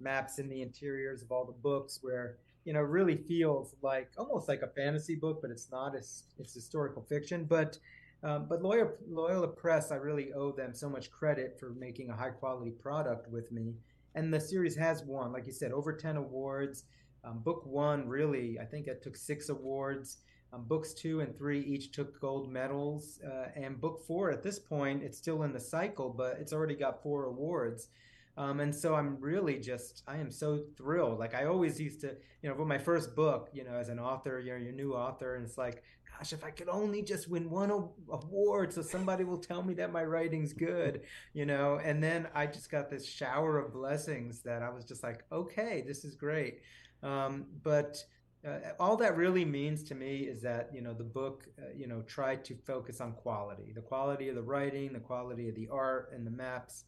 maps 0.00 0.38
in 0.38 0.48
the 0.48 0.62
interiors 0.62 1.22
of 1.22 1.30
all 1.32 1.44
the 1.44 1.52
books 1.52 1.98
where 2.02 2.36
you 2.64 2.72
know 2.72 2.80
really 2.80 3.16
feels 3.16 3.74
like 3.82 4.10
almost 4.16 4.48
like 4.48 4.62
a 4.62 4.68
fantasy 4.68 5.14
book, 5.14 5.40
but 5.42 5.50
it's 5.50 5.70
not. 5.70 5.94
It's 5.94 6.24
it's 6.38 6.54
historical 6.54 7.02
fiction, 7.02 7.44
but. 7.44 7.78
Um, 8.22 8.46
but 8.48 8.62
Loyola, 8.62 8.92
Loyola 9.06 9.48
Press, 9.48 9.92
I 9.92 9.96
really 9.96 10.32
owe 10.32 10.50
them 10.50 10.72
so 10.72 10.88
much 10.88 11.10
credit 11.10 11.58
for 11.60 11.74
making 11.78 12.08
a 12.08 12.16
high 12.16 12.30
quality 12.30 12.70
product 12.70 13.30
with 13.30 13.52
me. 13.52 13.74
And 14.14 14.32
the 14.32 14.40
series 14.40 14.74
has 14.76 15.02
won, 15.04 15.30
like 15.30 15.46
you 15.46 15.52
said, 15.52 15.72
over 15.72 15.92
10 15.92 16.16
awards. 16.16 16.84
Um, 17.24 17.40
book 17.40 17.66
one, 17.66 18.08
really, 18.08 18.58
I 18.58 18.64
think 18.64 18.86
it 18.86 19.02
took 19.02 19.16
six 19.16 19.48
awards. 19.48 20.18
Um, 20.52 20.64
books 20.68 20.94
two 20.94 21.20
and 21.20 21.36
three 21.36 21.60
each 21.60 21.90
took 21.90 22.20
gold 22.20 22.50
medals. 22.50 23.20
Uh, 23.26 23.48
and 23.56 23.80
book 23.80 24.02
four, 24.06 24.30
at 24.30 24.42
this 24.42 24.58
point, 24.58 25.02
it's 25.02 25.18
still 25.18 25.42
in 25.42 25.52
the 25.52 25.60
cycle, 25.60 26.10
but 26.10 26.36
it's 26.38 26.52
already 26.52 26.76
got 26.76 27.02
four 27.02 27.24
awards. 27.24 27.88
Um, 28.36 28.60
and 28.60 28.74
so 28.74 28.94
I'm 28.94 29.18
really 29.20 29.58
just, 29.58 30.02
I 30.08 30.16
am 30.16 30.30
so 30.30 30.64
thrilled. 30.76 31.18
Like 31.18 31.34
I 31.34 31.44
always 31.44 31.80
used 31.80 32.00
to, 32.00 32.16
you 32.42 32.48
know, 32.48 32.56
for 32.56 32.64
my 32.64 32.78
first 32.78 33.14
book, 33.14 33.48
you 33.52 33.64
know, 33.64 33.74
as 33.74 33.88
an 33.88 33.98
author, 33.98 34.40
you're 34.40 34.58
your 34.58 34.72
new 34.72 34.92
author, 34.92 35.36
and 35.36 35.44
it's 35.44 35.56
like, 35.56 35.82
gosh, 36.18 36.32
if 36.32 36.44
I 36.44 36.50
could 36.50 36.68
only 36.68 37.02
just 37.02 37.28
win 37.28 37.48
one 37.48 37.70
award 37.70 38.72
so 38.72 38.82
somebody 38.82 39.24
will 39.24 39.38
tell 39.38 39.62
me 39.62 39.74
that 39.74 39.92
my 39.92 40.04
writing's 40.04 40.52
good, 40.52 41.02
you 41.32 41.46
know. 41.46 41.80
And 41.82 42.02
then 42.02 42.28
I 42.34 42.46
just 42.46 42.70
got 42.70 42.90
this 42.90 43.06
shower 43.06 43.58
of 43.58 43.72
blessings 43.72 44.40
that 44.42 44.62
I 44.62 44.70
was 44.70 44.84
just 44.84 45.02
like, 45.02 45.24
okay, 45.30 45.84
this 45.86 46.04
is 46.04 46.16
great. 46.16 46.60
Um, 47.02 47.46
but 47.62 48.02
uh, 48.46 48.58
all 48.78 48.96
that 48.96 49.16
really 49.16 49.44
means 49.44 49.82
to 49.84 49.94
me 49.94 50.20
is 50.20 50.42
that 50.42 50.68
you 50.72 50.82
know 50.82 50.92
the 50.92 51.04
book 51.04 51.46
uh, 51.58 51.66
you 51.74 51.86
know 51.86 52.02
tried 52.02 52.44
to 52.44 52.54
focus 52.66 53.00
on 53.00 53.12
quality 53.12 53.72
the 53.74 53.80
quality 53.80 54.28
of 54.28 54.34
the 54.34 54.42
writing 54.42 54.92
the 54.92 55.00
quality 55.00 55.48
of 55.48 55.54
the 55.54 55.68
art 55.72 56.10
and 56.14 56.26
the 56.26 56.30
maps 56.30 56.84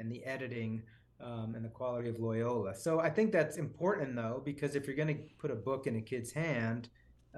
and 0.00 0.10
the 0.10 0.24
editing 0.24 0.82
um, 1.22 1.54
and 1.54 1.64
the 1.64 1.68
quality 1.68 2.08
of 2.08 2.18
Loyola. 2.18 2.74
So 2.74 2.98
I 2.98 3.10
think 3.10 3.30
that's 3.30 3.56
important 3.56 4.16
though, 4.16 4.42
because 4.44 4.74
if 4.74 4.86
you're 4.86 4.96
going 4.96 5.14
to 5.14 5.22
put 5.38 5.50
a 5.50 5.54
book 5.56 5.86
in 5.86 5.96
a 5.96 6.00
kid's 6.00 6.32
hand, 6.32 6.88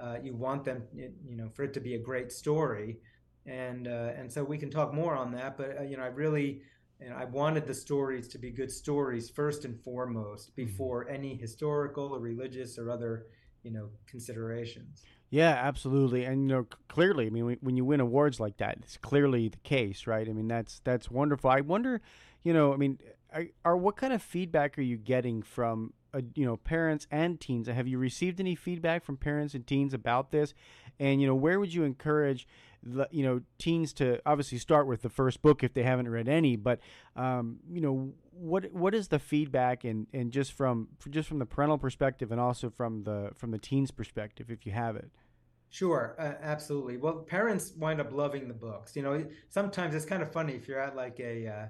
uh, 0.00 0.16
you 0.22 0.34
want 0.34 0.64
them, 0.64 0.84
you 0.94 1.36
know, 1.36 1.50
for 1.52 1.64
it 1.64 1.74
to 1.74 1.80
be 1.80 1.94
a 1.94 1.98
great 1.98 2.32
story, 2.32 2.96
and 3.44 3.88
uh, 3.88 4.12
and 4.16 4.32
so 4.32 4.42
we 4.42 4.56
can 4.56 4.70
talk 4.70 4.94
more 4.94 5.14
on 5.14 5.32
that. 5.32 5.58
But 5.58 5.80
uh, 5.80 5.82
you 5.82 5.98
know, 5.98 6.04
I 6.04 6.06
really, 6.06 6.62
you 6.98 7.10
know, 7.10 7.16
I 7.16 7.26
wanted 7.26 7.66
the 7.66 7.74
stories 7.74 8.26
to 8.28 8.38
be 8.38 8.50
good 8.50 8.70
stories 8.70 9.28
first 9.28 9.66
and 9.66 9.78
foremost 9.82 10.52
mm-hmm. 10.52 10.64
before 10.64 11.10
any 11.10 11.34
historical 11.34 12.14
or 12.14 12.20
religious 12.20 12.78
or 12.78 12.90
other 12.90 13.26
you 13.62 13.70
know 13.70 13.90
considerations. 14.06 15.02
Yeah, 15.30 15.50
absolutely, 15.50 16.24
and 16.24 16.42
you 16.42 16.56
know 16.56 16.66
clearly. 16.88 17.26
I 17.26 17.30
mean, 17.30 17.56
when 17.60 17.76
you 17.76 17.84
win 17.84 18.00
awards 18.00 18.38
like 18.38 18.58
that, 18.58 18.78
it's 18.82 18.96
clearly 18.98 19.48
the 19.48 19.58
case, 19.58 20.06
right? 20.06 20.28
I 20.28 20.32
mean, 20.32 20.48
that's 20.48 20.80
that's 20.84 21.10
wonderful. 21.10 21.50
I 21.50 21.60
wonder, 21.60 22.00
you 22.42 22.52
know, 22.52 22.72
I 22.72 22.76
mean, 22.76 22.98
are, 23.32 23.46
are 23.64 23.76
what 23.76 23.96
kind 23.96 24.12
of 24.12 24.22
feedback 24.22 24.78
are 24.78 24.82
you 24.82 24.96
getting 24.96 25.42
from 25.42 25.92
uh, 26.14 26.20
you 26.34 26.44
know 26.44 26.56
parents 26.56 27.06
and 27.10 27.40
teens? 27.40 27.68
Have 27.68 27.88
you 27.88 27.98
received 27.98 28.40
any 28.40 28.54
feedback 28.54 29.04
from 29.04 29.16
parents 29.16 29.54
and 29.54 29.66
teens 29.66 29.94
about 29.94 30.30
this? 30.30 30.54
And 30.98 31.20
you 31.20 31.26
know, 31.26 31.34
where 31.34 31.58
would 31.58 31.72
you 31.72 31.84
encourage 31.84 32.46
the, 32.82 33.08
you 33.10 33.24
know 33.24 33.40
teens 33.58 33.92
to 33.94 34.20
obviously 34.26 34.58
start 34.58 34.86
with 34.86 35.02
the 35.02 35.08
first 35.08 35.40
book 35.40 35.62
if 35.62 35.72
they 35.72 35.82
haven't 35.82 36.08
read 36.08 36.28
any? 36.28 36.56
But 36.56 36.80
um, 37.16 37.60
you 37.70 37.80
know, 37.80 38.12
what 38.32 38.72
what 38.72 38.94
is 38.94 39.08
the 39.08 39.18
feedback 39.18 39.84
and 39.84 40.06
and 40.12 40.32
just 40.32 40.52
from 40.52 40.88
just 41.08 41.28
from 41.28 41.38
the 41.38 41.46
parental 41.46 41.78
perspective 41.78 42.30
and 42.30 42.40
also 42.40 42.70
from 42.70 43.04
the 43.04 43.30
from 43.36 43.50
the 43.50 43.58
teens 43.58 43.90
perspective, 43.90 44.50
if 44.50 44.66
you 44.66 44.72
have 44.72 44.96
it? 44.96 45.10
Sure, 45.70 46.14
uh, 46.18 46.34
absolutely. 46.42 46.98
Well, 46.98 47.14
parents 47.20 47.72
wind 47.78 47.98
up 47.98 48.12
loving 48.12 48.46
the 48.46 48.52
books. 48.52 48.94
You 48.94 49.02
know, 49.02 49.24
sometimes 49.48 49.94
it's 49.94 50.04
kind 50.04 50.22
of 50.22 50.30
funny 50.30 50.52
if 50.52 50.68
you're 50.68 50.78
at 50.78 50.94
like 50.94 51.18
a 51.18 51.46
uh, 51.46 51.66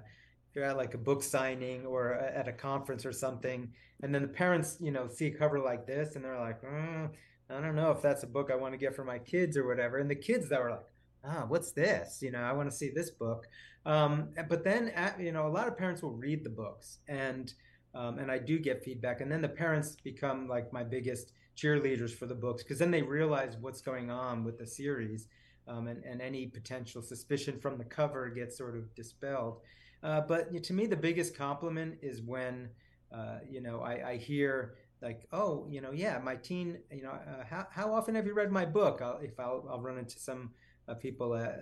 you're 0.55 0.65
at 0.65 0.77
like 0.77 0.93
a 0.93 0.97
book 0.99 1.23
signing 1.23 1.85
or 1.85 2.13
at 2.13 2.47
a 2.47 2.53
conference 2.53 3.05
or 3.05 3.11
something, 3.11 3.71
and 4.01 4.13
then 4.13 4.21
the 4.21 4.27
parents, 4.27 4.77
you 4.79 4.91
know, 4.91 5.07
see 5.07 5.27
a 5.27 5.31
cover 5.31 5.59
like 5.59 5.87
this 5.87 6.15
and 6.15 6.25
they're 6.25 6.39
like, 6.39 6.61
mm, 6.61 7.09
I 7.49 7.61
don't 7.61 7.75
know 7.75 7.91
if 7.91 8.01
that's 8.01 8.23
a 8.23 8.27
book 8.27 8.49
I 8.51 8.55
want 8.55 8.73
to 8.73 8.77
get 8.77 8.95
for 8.95 9.03
my 9.03 9.19
kids 9.19 9.57
or 9.57 9.67
whatever. 9.67 9.97
And 9.97 10.09
the 10.09 10.15
kids 10.15 10.49
that 10.49 10.61
were 10.61 10.71
like, 10.71 10.85
ah, 11.23 11.45
what's 11.47 11.71
this? 11.71 12.19
You 12.21 12.31
know, 12.31 12.41
I 12.41 12.51
want 12.51 12.69
to 12.69 12.75
see 12.75 12.89
this 12.89 13.11
book. 13.11 13.47
Um, 13.85 14.29
but 14.49 14.63
then, 14.63 14.89
at, 14.89 15.19
you 15.19 15.31
know, 15.31 15.47
a 15.47 15.49
lot 15.49 15.67
of 15.67 15.77
parents 15.77 16.01
will 16.01 16.13
read 16.13 16.43
the 16.43 16.49
books 16.49 16.99
and 17.07 17.53
um, 17.95 18.17
and 18.17 18.31
I 18.31 18.39
do 18.39 18.57
get 18.57 18.83
feedback. 18.83 19.21
And 19.21 19.31
then 19.31 19.41
the 19.41 19.49
parents 19.49 19.95
become 20.03 20.47
like 20.47 20.73
my 20.73 20.83
biggest 20.83 21.31
cheerleaders 21.55 22.11
for 22.11 22.25
the 22.25 22.35
books 22.35 22.63
because 22.63 22.79
then 22.79 22.91
they 22.91 23.03
realize 23.03 23.55
what's 23.61 23.81
going 23.81 24.09
on 24.09 24.43
with 24.43 24.57
the 24.57 24.65
series. 24.65 25.27
Um, 25.67 25.87
and, 25.87 26.03
and 26.03 26.21
any 26.21 26.47
potential 26.47 27.01
suspicion 27.01 27.57
from 27.59 27.77
the 27.77 27.85
cover 27.85 28.29
gets 28.29 28.57
sort 28.57 28.75
of 28.75 28.93
dispelled. 28.95 29.59
Uh, 30.03 30.21
but 30.21 30.63
to 30.63 30.73
me, 30.73 30.85
the 30.85 30.97
biggest 30.97 31.35
compliment 31.35 31.97
is 32.01 32.21
when, 32.21 32.69
uh, 33.15 33.39
you 33.49 33.61
know, 33.61 33.81
I, 33.81 34.11
I, 34.11 34.17
hear 34.17 34.75
like, 35.01 35.25
oh, 35.31 35.65
you 35.69 35.79
know, 35.79 35.91
yeah, 35.91 36.19
my 36.21 36.35
teen, 36.35 36.77
you 36.91 37.03
know, 37.03 37.11
uh, 37.11 37.43
how, 37.49 37.67
how 37.71 37.93
often 37.93 38.13
have 38.15 38.25
you 38.25 38.33
read 38.33 38.51
my 38.51 38.65
book? 38.65 39.01
I'll, 39.01 39.19
if 39.23 39.39
I'll, 39.39 39.65
I'll 39.69 39.81
run 39.81 39.97
into 39.97 40.19
some 40.19 40.51
uh, 40.89 40.93
people 40.95 41.31
uh, 41.31 41.53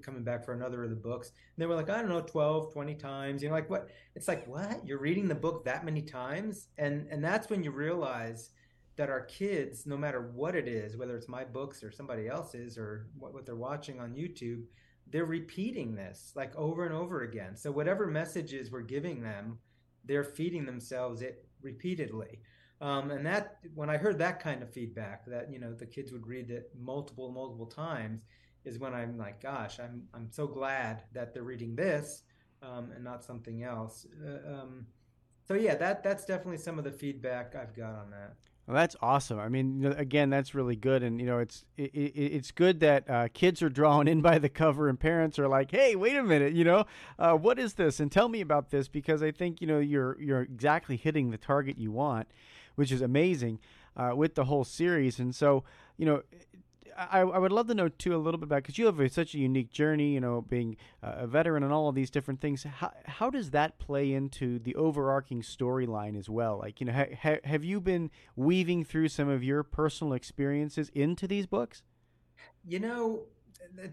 coming 0.00 0.24
back 0.24 0.46
for 0.46 0.54
another 0.54 0.82
of 0.82 0.88
the 0.88 0.96
books, 0.96 1.28
and 1.28 1.62
they 1.62 1.66
were 1.66 1.74
like, 1.74 1.90
I 1.90 2.00
don't 2.00 2.08
know, 2.08 2.22
12, 2.22 2.72
20 2.72 2.94
times, 2.94 3.42
you 3.42 3.50
know, 3.50 3.54
like 3.54 3.68
what? 3.68 3.90
It's 4.14 4.28
like, 4.28 4.46
what? 4.46 4.86
You're 4.86 4.98
reading 4.98 5.28
the 5.28 5.34
book 5.34 5.66
that 5.66 5.84
many 5.84 6.00
times? 6.00 6.68
And, 6.78 7.06
and 7.10 7.22
that's 7.22 7.50
when 7.50 7.62
you 7.62 7.70
realize 7.70 8.50
that 8.96 9.10
our 9.10 9.22
kids, 9.22 9.86
no 9.86 9.96
matter 9.96 10.30
what 10.34 10.54
it 10.54 10.68
is, 10.68 10.96
whether 10.96 11.16
it's 11.16 11.28
my 11.28 11.44
books 11.44 11.82
or 11.82 11.90
somebody 11.90 12.28
else's 12.28 12.78
or 12.78 13.08
what, 13.18 13.34
what 13.34 13.44
they're 13.44 13.56
watching 13.56 14.00
on 14.00 14.14
YouTube, 14.14 14.62
they're 15.10 15.24
repeating 15.24 15.94
this 15.94 16.32
like 16.34 16.54
over 16.56 16.84
and 16.84 16.94
over 16.94 17.22
again. 17.22 17.56
So 17.56 17.70
whatever 17.70 18.06
messages 18.06 18.70
we're 18.70 18.82
giving 18.82 19.22
them, 19.22 19.58
they're 20.04 20.24
feeding 20.24 20.66
themselves 20.66 21.22
it 21.22 21.46
repeatedly. 21.62 22.40
Um, 22.80 23.10
and 23.10 23.24
that 23.24 23.58
when 23.74 23.88
I 23.88 23.96
heard 23.96 24.18
that 24.18 24.40
kind 24.40 24.62
of 24.62 24.72
feedback, 24.72 25.24
that 25.26 25.50
you 25.50 25.58
know 25.58 25.72
the 25.72 25.86
kids 25.86 26.12
would 26.12 26.26
read 26.26 26.50
it 26.50 26.70
multiple, 26.78 27.30
multiple 27.30 27.66
times, 27.66 28.22
is 28.64 28.78
when 28.78 28.94
I'm 28.94 29.16
like, 29.16 29.40
gosh, 29.42 29.78
I'm 29.78 30.02
I'm 30.12 30.30
so 30.30 30.46
glad 30.46 31.04
that 31.12 31.32
they're 31.32 31.44
reading 31.44 31.76
this 31.76 32.22
um, 32.62 32.90
and 32.94 33.04
not 33.04 33.24
something 33.24 33.62
else. 33.62 34.06
Uh, 34.26 34.54
um, 34.54 34.86
so 35.46 35.54
yeah, 35.54 35.74
that 35.76 36.02
that's 36.02 36.24
definitely 36.24 36.58
some 36.58 36.78
of 36.78 36.84
the 36.84 36.92
feedback 36.92 37.54
I've 37.54 37.76
got 37.76 37.94
on 37.94 38.10
that. 38.10 38.34
Well, 38.66 38.74
that's 38.76 38.96
awesome. 39.02 39.38
I 39.38 39.48
mean, 39.48 39.84
again, 39.96 40.30
that's 40.30 40.54
really 40.54 40.76
good, 40.76 41.02
and 41.02 41.20
you 41.20 41.26
know, 41.26 41.38
it's 41.38 41.66
it, 41.76 41.94
it, 41.94 42.12
it's 42.16 42.50
good 42.50 42.80
that 42.80 43.10
uh, 43.10 43.28
kids 43.34 43.62
are 43.62 43.68
drawn 43.68 44.08
in 44.08 44.22
by 44.22 44.38
the 44.38 44.48
cover, 44.48 44.88
and 44.88 44.98
parents 44.98 45.38
are 45.38 45.48
like, 45.48 45.70
"Hey, 45.70 45.94
wait 45.94 46.16
a 46.16 46.22
minute, 46.22 46.54
you 46.54 46.64
know, 46.64 46.86
uh, 47.18 47.34
what 47.34 47.58
is 47.58 47.74
this?" 47.74 48.00
And 48.00 48.10
tell 48.10 48.28
me 48.28 48.40
about 48.40 48.70
this 48.70 48.88
because 48.88 49.22
I 49.22 49.32
think 49.32 49.60
you 49.60 49.66
know 49.66 49.80
you're 49.80 50.18
you're 50.18 50.40
exactly 50.40 50.96
hitting 50.96 51.30
the 51.30 51.36
target 51.36 51.76
you 51.78 51.92
want, 51.92 52.26
which 52.74 52.90
is 52.90 53.02
amazing 53.02 53.58
uh, 53.96 54.12
with 54.14 54.34
the 54.34 54.44
whole 54.44 54.64
series. 54.64 55.18
And 55.18 55.34
so, 55.34 55.64
you 55.96 56.06
know, 56.06 56.22
I, 56.96 57.20
I 57.20 57.38
would 57.38 57.52
love 57.52 57.66
to 57.68 57.74
know 57.74 57.88
too 57.88 58.14
a 58.14 58.18
little 58.18 58.38
bit 58.38 58.44
about 58.44 58.62
because 58.62 58.78
you 58.78 58.86
have 58.86 58.98
a, 59.00 59.08
such 59.08 59.34
a 59.34 59.38
unique 59.38 59.70
journey. 59.70 60.14
You 60.14 60.20
know, 60.20 60.40
being 60.42 60.76
a 61.02 61.26
veteran 61.26 61.62
and 61.62 61.72
all 61.72 61.88
of 61.88 61.94
these 61.94 62.10
different 62.10 62.40
things. 62.40 62.64
How 62.64 62.92
how 63.06 63.30
does 63.30 63.50
that 63.50 63.78
play 63.78 64.12
into 64.12 64.58
the 64.58 64.74
overarching 64.74 65.42
storyline 65.42 66.18
as 66.18 66.28
well? 66.28 66.58
Like, 66.58 66.80
you 66.80 66.86
know, 66.86 66.92
ha, 66.92 67.04
ha, 67.20 67.36
have 67.44 67.64
you 67.64 67.80
been 67.80 68.10
weaving 68.36 68.84
through 68.84 69.08
some 69.08 69.28
of 69.28 69.42
your 69.42 69.62
personal 69.62 70.12
experiences 70.12 70.90
into 70.94 71.26
these 71.26 71.46
books? 71.46 71.82
You 72.66 72.80
know, 72.80 73.22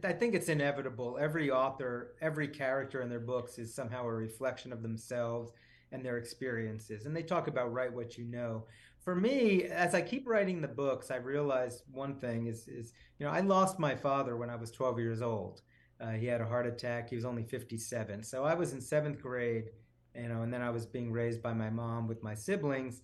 I 0.04 0.14
think 0.14 0.36
it's 0.36 0.50
inevitable. 0.50 1.18
Every 1.20 1.50
author, 1.50 2.14
every 2.22 2.48
character 2.48 3.02
in 3.02 3.10
their 3.10 3.20
books 3.20 3.58
is 3.58 3.74
somehow 3.74 4.06
a 4.06 4.14
reflection 4.14 4.72
of 4.72 4.82
themselves 4.82 5.52
and 5.92 6.06
their 6.06 6.18
experiences. 6.18 7.06
And 7.06 7.16
they 7.16 7.24
talk 7.24 7.48
about 7.48 7.74
write 7.74 7.94
what 7.94 8.18
you 8.18 8.26
know. 8.26 8.66
For 9.04 9.16
me, 9.16 9.64
as 9.64 9.96
I 9.96 10.02
keep 10.02 10.28
writing 10.28 10.62
the 10.62 10.68
books, 10.68 11.10
I 11.10 11.16
realized 11.16 11.84
one 11.92 12.20
thing 12.20 12.46
is, 12.48 12.68
is 12.68 12.94
you 13.18 13.26
know, 13.26 13.32
I 13.32 13.40
lost 13.42 13.80
my 13.80 13.96
father 13.96 14.38
when 14.38 14.50
I 14.50 14.56
was 14.56 14.72
12 14.72 15.00
years 15.00 15.22
old. 15.22 15.62
Uh, 16.00 16.12
he 16.12 16.28
had 16.28 16.42
a 16.42 16.46
heart 16.46 16.68
attack. 16.68 17.10
He 17.10 17.16
was 17.16 17.26
only 17.26 17.44
57. 17.44 18.24
So 18.24 18.44
I 18.44 18.54
was 18.54 18.74
in 18.74 18.82
seventh 18.82 19.20
grade, 19.20 19.70
you 20.16 20.28
know, 20.28 20.44
and 20.44 20.54
then 20.54 20.62
I 20.62 20.70
was 20.70 20.86
being 20.86 21.12
raised 21.12 21.42
by 21.42 21.54
my 21.54 21.70
mom 21.70 22.08
with 22.08 22.22
my 22.24 22.36
siblings. 22.36 23.02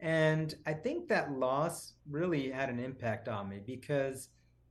And 0.00 0.54
I 0.66 0.74
think 0.74 1.08
that 1.08 1.32
loss 1.32 1.94
really 2.08 2.50
had 2.50 2.68
an 2.68 2.78
impact 2.78 3.28
on 3.28 3.48
me 3.48 3.60
because 3.64 4.28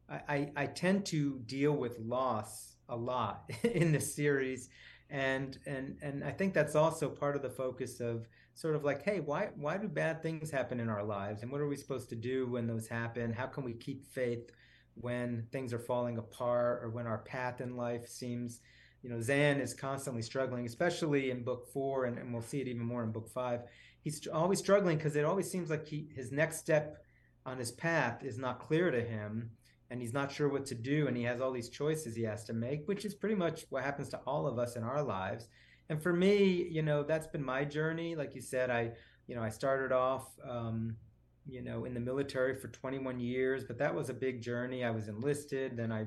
I, 0.10 0.22
I, 0.28 0.52
I 0.56 0.66
tend 0.68 1.06
to 1.08 1.40
deal 1.46 1.74
with 1.74 2.00
loss 2.00 2.77
a 2.90 2.96
lot 2.96 3.50
in 3.64 3.92
this 3.92 4.16
series 4.16 4.70
and 5.10 5.58
and 5.66 5.98
and 6.02 6.24
I 6.24 6.32
think 6.32 6.54
that's 6.54 6.76
also 6.76 7.10
part 7.10 7.36
of 7.36 7.42
the 7.42 7.50
focus 7.50 8.00
of 8.00 8.28
sort 8.56 8.76
of 8.76 8.84
like, 8.84 9.04
hey, 9.04 9.20
why 9.20 9.50
why 9.56 9.78
do 9.78 9.88
bad 9.88 10.22
things 10.22 10.52
happen 10.52 10.80
in 10.80 10.90
our 10.90 11.04
lives, 11.04 11.44
and 11.44 11.52
what 11.52 11.62
are 11.62 11.68
we 11.68 11.78
supposed 11.78 12.10
to 12.10 12.16
do 12.16 12.48
when 12.48 12.68
those 12.68 12.88
happen? 12.88 13.32
How 13.32 13.48
can 13.48 13.64
we 13.64 13.74
keep 13.74 14.06
faith 14.06 14.52
when 14.96 15.46
things 15.52 15.74
are 15.74 15.80
falling 15.80 16.18
apart, 16.18 16.84
or 16.84 16.90
when 16.90 17.08
our 17.08 17.20
path 17.20 17.62
in 17.62 17.78
life 17.78 18.08
seems, 18.08 18.60
you 19.04 19.10
know, 19.10 19.22
Zan 19.22 19.62
is 19.62 19.74
constantly 19.74 20.24
struggling, 20.24 20.66
especially 20.66 21.30
in 21.30 21.44
book 21.44 21.68
four, 21.72 22.06
and, 22.06 22.18
and 22.18 22.34
we'll 22.34 22.42
see 22.42 22.62
it 22.62 22.68
even 22.68 22.86
more 22.86 23.04
in 23.04 23.12
book 23.12 23.30
five. 23.30 23.62
He's 24.02 24.28
always 24.28 24.60
struggling 24.60 24.98
because 24.98 25.16
it 25.16 25.26
always 25.26 25.50
seems 25.50 25.70
like 25.70 25.88
he 25.88 26.10
his 26.16 26.32
next 26.32 26.58
step 26.58 26.98
on 27.46 27.58
his 27.58 27.72
path 27.72 28.24
is 28.26 28.38
not 28.38 28.60
clear 28.60 28.92
to 28.92 29.02
him 29.02 29.52
and 29.90 30.02
he's 30.02 30.14
not 30.14 30.32
sure 30.32 30.50
what 30.50 30.66
to 30.66 30.76
do 30.76 31.08
and 31.08 31.16
he 31.16 31.24
has 31.24 31.40
all 31.40 31.52
these 31.52 31.70
choices 31.70 32.16
he 32.16 32.24
has 32.24 32.44
to 32.44 32.54
make 32.54 32.88
which 32.88 33.06
is 33.06 33.16
pretty 33.16 33.36
much 33.36 33.66
what 33.70 33.84
happens 33.84 34.10
to 34.10 34.20
all 34.28 34.48
of 34.48 34.60
us 34.60 34.76
in 34.76 34.84
our 34.84 35.04
lives. 35.04 35.48
And 35.90 36.02
for 36.02 36.14
me 36.14 36.68
you 36.70 36.82
know 36.82 37.04
that's 37.04 37.28
been 37.28 37.44
my 37.44 37.64
journey. 37.64 38.16
Like 38.16 38.36
you 38.36 38.42
said 38.42 38.70
i 38.70 38.92
you 39.28 39.36
know 39.36 39.44
i 39.44 39.50
started 39.50 39.92
off 39.92 40.28
um, 40.48 40.96
you 41.48 41.62
know 41.62 41.86
in 41.86 41.94
the 41.94 42.00
military 42.00 42.56
for 42.56 42.68
21 42.68 43.20
years 43.20 43.64
but 43.64 43.78
that 43.78 43.94
was 43.94 44.10
a 44.10 44.14
big 44.14 44.42
journey. 44.42 44.84
I 44.84 44.92
was 44.92 45.08
enlisted 45.08 45.78
then 45.78 45.92
i 45.92 46.06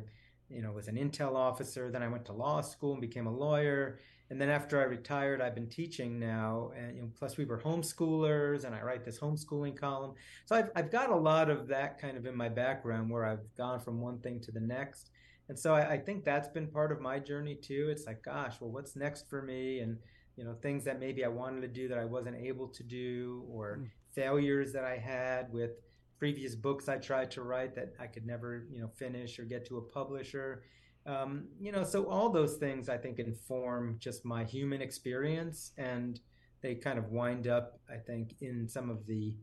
you 0.49 0.63
know 0.63 0.73
was 0.73 0.89
an 0.89 0.97
intel 0.97 1.35
officer 1.35 1.91
then 1.91 2.03
i 2.03 2.09
went 2.09 2.25
to 2.25 2.33
law 2.33 2.61
school 2.61 2.93
and 2.93 3.01
became 3.01 3.27
a 3.27 3.33
lawyer 3.33 4.01
and 4.31 4.41
then 4.41 4.49
after 4.49 4.81
I 4.81 4.85
retired, 4.85 5.41
I've 5.41 5.57
been 5.57 5.69
teaching 5.69 6.19
now, 6.19 6.71
and 6.79 6.97
you 6.97 7.03
know, 7.03 7.11
plus 7.19 7.37
we 7.37 7.45
were 7.45 7.59
homeschoolers, 7.59 8.65
and 8.65 8.75
I 8.75 8.81
write 8.81 9.05
this 9.05 9.19
homeschooling 9.19 9.77
column. 9.77 10.15
So 10.47 10.55
I've 10.55 10.71
I've 10.77 10.91
got 10.91 11.11
a 11.11 11.17
lot 11.17 11.51
of 11.51 11.67
that 11.69 12.01
kind 12.01 12.17
of 12.17 12.27
in 12.27 12.37
my 12.37 12.49
background, 12.49 13.11
where 13.11 13.27
I've 13.27 13.55
gone 13.57 13.81
from 13.81 14.01
one 14.01 14.19
thing 14.21 14.41
to 14.43 14.53
the 14.53 14.61
next, 14.61 15.11
and 15.49 15.59
so 15.59 15.75
I, 15.75 15.93
I 15.93 15.99
think 15.99 16.25
that's 16.25 16.49
been 16.49 16.69
part 16.69 16.93
of 16.93 17.01
my 17.01 17.19
journey 17.19 17.57
too. 17.57 17.89
It's 17.91 18.07
like, 18.07 18.23
gosh, 18.23 18.61
well, 18.61 18.71
what's 18.71 18.95
next 18.95 19.29
for 19.29 19.43
me, 19.43 19.81
and 19.81 19.99
you 20.37 20.45
know, 20.45 20.55
things 20.63 20.85
that 20.85 21.01
maybe 21.01 21.25
I 21.25 21.29
wanted 21.29 21.63
to 21.63 21.69
do 21.69 21.89
that 21.89 21.99
I 21.99 22.05
wasn't 22.05 22.37
able 22.37 22.69
to 22.69 22.83
do, 22.85 23.45
or 23.51 23.79
mm. 23.79 23.89
failures 24.15 24.73
that 24.73 24.85
I 24.85 24.97
had 24.97 25.53
with 25.53 25.73
previous 26.21 26.55
books 26.55 26.89
I 26.89 26.99
tried 26.99 27.31
to 27.33 27.43
write 27.43 27.75
that 27.75 27.95
I 27.99 28.07
could 28.07 28.27
never, 28.27 28.67
you 28.71 28.81
know, 28.81 28.91
finish 28.95 29.39
or 29.39 29.45
get 29.45 29.67
to 29.67 29.79
a 29.79 29.83
publisher 29.83 30.63
um, 31.07 31.45
you 31.61 31.73
know 31.73 31.85
so 31.85 32.05
all 32.07 32.31
those 32.31 32.57
things 32.57 32.89
i 32.89 32.97
think 32.97 33.19
inform 33.19 33.97
just 33.99 34.25
my 34.25 34.45
human 34.45 34.83
experience 34.83 35.73
and 35.79 36.21
they 36.63 36.75
kind 36.75 36.99
of 36.99 37.11
wind 37.11 37.49
up 37.49 37.81
i 37.91 37.97
think 37.97 38.35
in 38.41 38.69
some 38.69 38.91
of 38.91 39.07
the 39.07 39.35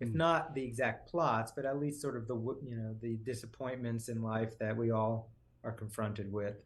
if 0.00 0.08
hmm. 0.08 0.16
not 0.16 0.54
the 0.54 0.62
exact 0.62 1.10
plots 1.10 1.52
but 1.54 1.64
at 1.64 1.78
least 1.78 2.00
sort 2.00 2.16
of 2.16 2.26
the 2.28 2.34
you 2.64 2.76
know 2.76 2.94
the 3.00 3.16
disappointments 3.24 4.08
in 4.08 4.22
life 4.22 4.58
that 4.58 4.76
we 4.76 4.90
all 4.90 5.30
are 5.64 5.72
confronted 5.72 6.32
with 6.32 6.56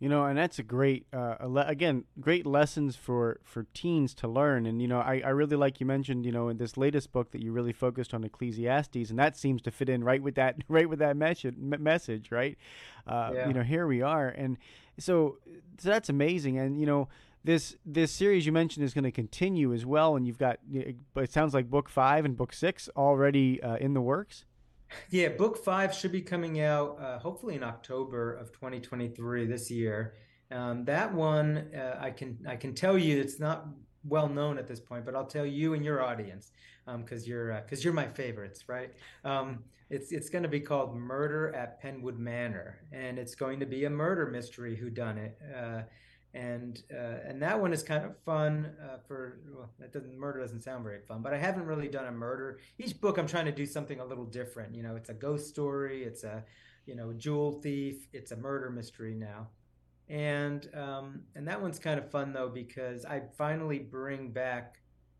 you 0.00 0.08
know, 0.08 0.24
and 0.26 0.38
that's 0.38 0.60
a 0.60 0.62
great, 0.62 1.06
uh, 1.12 1.34
again, 1.66 2.04
great 2.20 2.46
lessons 2.46 2.94
for, 2.94 3.40
for 3.42 3.66
teens 3.74 4.14
to 4.14 4.28
learn. 4.28 4.64
And, 4.66 4.80
you 4.80 4.86
know, 4.86 5.00
I, 5.00 5.22
I 5.24 5.30
really 5.30 5.56
like 5.56 5.80
you 5.80 5.86
mentioned, 5.86 6.24
you 6.24 6.30
know, 6.30 6.48
in 6.48 6.56
this 6.56 6.76
latest 6.76 7.10
book 7.10 7.32
that 7.32 7.42
you 7.42 7.50
really 7.50 7.72
focused 7.72 8.14
on 8.14 8.22
Ecclesiastes, 8.22 9.10
and 9.10 9.18
that 9.18 9.36
seems 9.36 9.60
to 9.62 9.72
fit 9.72 9.88
in 9.88 10.04
right 10.04 10.22
with 10.22 10.36
that, 10.36 10.56
right 10.68 10.88
with 10.88 11.00
that 11.00 11.16
message, 11.16 11.56
message 11.58 12.30
right? 12.30 12.56
Uh, 13.06 13.32
yeah. 13.34 13.48
You 13.48 13.54
know, 13.54 13.62
here 13.62 13.88
we 13.88 14.00
are. 14.02 14.28
And 14.28 14.56
so, 14.98 15.38
so 15.78 15.88
that's 15.88 16.08
amazing. 16.08 16.58
And, 16.58 16.78
you 16.78 16.86
know, 16.86 17.08
this, 17.42 17.76
this 17.84 18.12
series 18.12 18.46
you 18.46 18.52
mentioned 18.52 18.84
is 18.84 18.94
going 18.94 19.04
to 19.04 19.12
continue 19.12 19.72
as 19.74 19.84
well. 19.84 20.14
And 20.14 20.28
you've 20.28 20.38
got, 20.38 20.60
but 21.12 21.24
it 21.24 21.32
sounds 21.32 21.54
like 21.54 21.68
book 21.68 21.88
five 21.88 22.24
and 22.24 22.36
book 22.36 22.52
six 22.52 22.88
already 22.96 23.60
uh, 23.62 23.76
in 23.76 23.94
the 23.94 24.00
works. 24.00 24.44
Yeah, 25.10 25.28
book 25.28 25.62
five 25.64 25.94
should 25.94 26.12
be 26.12 26.22
coming 26.22 26.60
out 26.60 26.98
uh, 27.00 27.18
hopefully 27.18 27.54
in 27.54 27.62
October 27.62 28.34
of 28.34 28.52
2023 28.52 29.46
this 29.46 29.70
year. 29.70 30.14
Um, 30.50 30.84
that 30.84 31.12
one, 31.12 31.70
uh, 31.74 31.98
I 32.00 32.10
can 32.10 32.38
I 32.48 32.56
can 32.56 32.74
tell 32.74 32.96
you 32.96 33.20
it's 33.20 33.38
not 33.38 33.66
well 34.04 34.28
known 34.28 34.58
at 34.58 34.66
this 34.66 34.80
point, 34.80 35.04
but 35.04 35.14
I'll 35.14 35.26
tell 35.26 35.46
you 35.46 35.74
and 35.74 35.84
your 35.84 36.02
audience 36.02 36.52
because 36.86 37.22
um, 37.22 37.28
you're 37.28 37.60
because 37.60 37.80
uh, 37.80 37.84
you're 37.84 37.92
my 37.92 38.08
favorites, 38.08 38.68
right? 38.68 38.92
Um, 39.24 39.64
it's 39.90 40.12
it's 40.12 40.28
going 40.28 40.42
to 40.42 40.48
be 40.48 40.60
called 40.60 40.96
Murder 40.96 41.54
at 41.54 41.82
Penwood 41.82 42.18
Manor, 42.18 42.78
and 42.92 43.18
it's 43.18 43.34
going 43.34 43.60
to 43.60 43.66
be 43.66 43.84
a 43.84 43.90
murder 43.90 44.26
mystery 44.26 44.76
who 44.76 44.90
done 44.90 45.18
it. 45.18 45.38
And 46.38 46.80
uh, 46.94 47.26
and 47.26 47.42
that 47.42 47.60
one 47.60 47.72
is 47.72 47.82
kind 47.82 48.04
of 48.04 48.16
fun 48.24 48.70
uh, 48.80 48.98
for 49.08 49.40
well, 49.52 49.70
that 49.80 49.92
doesn't 49.92 50.16
murder 50.16 50.38
doesn't 50.38 50.62
sound 50.62 50.84
very 50.84 51.00
fun, 51.00 51.20
but 51.20 51.34
I 51.34 51.36
haven't 51.36 51.66
really 51.66 51.88
done 51.88 52.06
a 52.06 52.12
murder. 52.12 52.60
Each 52.78 52.98
book 53.00 53.18
I'm 53.18 53.26
trying 53.26 53.46
to 53.46 53.52
do 53.52 53.66
something 53.66 53.98
a 53.98 54.04
little 54.04 54.24
different. 54.24 54.72
You 54.72 54.84
know, 54.84 54.94
it's 54.94 55.08
a 55.08 55.14
ghost 55.14 55.48
story, 55.48 56.04
it's 56.04 56.22
a 56.22 56.44
you 56.86 56.94
know 56.94 57.12
jewel 57.12 57.60
thief, 57.60 58.06
it's 58.12 58.30
a 58.30 58.36
murder 58.36 58.70
mystery 58.70 59.14
now, 59.14 59.48
and 60.08 60.68
um, 60.76 61.22
and 61.34 61.48
that 61.48 61.60
one's 61.60 61.80
kind 61.80 61.98
of 61.98 62.08
fun 62.08 62.32
though 62.32 62.48
because 62.48 63.04
I 63.04 63.22
finally 63.36 63.80
bring 63.80 64.30
back. 64.30 64.76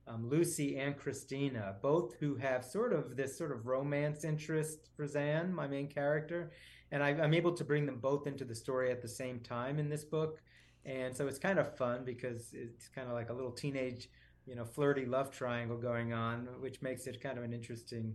Um, 0.06 0.26
Lucy 0.26 0.78
and 0.78 0.96
Christina, 0.96 1.74
both 1.82 2.14
who 2.18 2.34
have 2.36 2.64
sort 2.64 2.94
of 2.94 3.14
this 3.14 3.36
sort 3.36 3.52
of 3.52 3.66
romance 3.66 4.24
interest 4.24 4.88
for 4.96 5.06
Zan, 5.06 5.52
my 5.52 5.66
main 5.66 5.86
character, 5.86 6.50
and 6.90 7.02
I, 7.02 7.10
I'm 7.10 7.34
able 7.34 7.52
to 7.52 7.62
bring 7.62 7.84
them 7.84 7.98
both 7.98 8.26
into 8.26 8.46
the 8.46 8.54
story 8.54 8.90
at 8.90 9.02
the 9.02 9.08
same 9.08 9.40
time 9.40 9.78
in 9.78 9.90
this 9.90 10.04
book 10.06 10.40
and 10.88 11.14
so 11.14 11.26
it's 11.26 11.38
kind 11.38 11.58
of 11.58 11.76
fun 11.76 12.02
because 12.04 12.50
it's 12.52 12.88
kind 12.88 13.08
of 13.08 13.14
like 13.14 13.28
a 13.30 13.32
little 13.32 13.52
teenage 13.52 14.08
you 14.46 14.54
know 14.54 14.64
flirty 14.64 15.04
love 15.04 15.30
triangle 15.30 15.76
going 15.76 16.12
on 16.12 16.48
which 16.60 16.80
makes 16.82 17.06
it 17.06 17.20
kind 17.20 17.38
of 17.38 17.44
an 17.44 17.52
interesting 17.52 18.14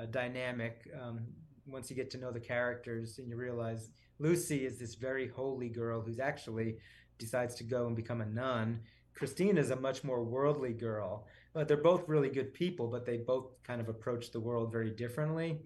uh, 0.00 0.06
dynamic 0.06 0.88
um, 1.00 1.20
once 1.66 1.90
you 1.90 1.96
get 1.96 2.10
to 2.10 2.18
know 2.18 2.30
the 2.30 2.40
characters 2.40 3.18
and 3.18 3.28
you 3.28 3.36
realize 3.36 3.90
lucy 4.18 4.66
is 4.66 4.78
this 4.78 4.94
very 4.94 5.28
holy 5.28 5.68
girl 5.68 6.00
who's 6.00 6.20
actually 6.20 6.76
decides 7.20 7.54
to 7.54 7.64
go 7.64 7.86
and 7.86 7.94
become 7.94 8.20
a 8.20 8.26
nun. 8.26 8.80
Christine 9.14 9.58
is 9.58 9.70
a 9.70 9.76
much 9.76 10.02
more 10.02 10.24
worldly 10.24 10.72
girl 10.72 11.26
but 11.52 11.68
they're 11.68 11.76
both 11.76 12.08
really 12.08 12.30
good 12.30 12.52
people 12.52 12.88
but 12.88 13.06
they 13.06 13.18
both 13.18 13.62
kind 13.62 13.80
of 13.80 13.88
approach 13.88 14.32
the 14.32 14.40
world 14.40 14.72
very 14.72 14.90
differently. 14.90 15.60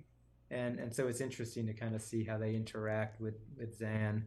And 0.51 0.79
and 0.79 0.95
so 0.95 1.07
it's 1.07 1.21
interesting 1.21 1.67
to 1.67 1.73
kind 1.73 1.95
of 1.95 2.03
see 2.03 2.25
how 2.25 2.37
they 2.37 2.55
interact 2.55 3.21
with 3.21 3.39
with 3.57 3.79
zan 3.79 4.27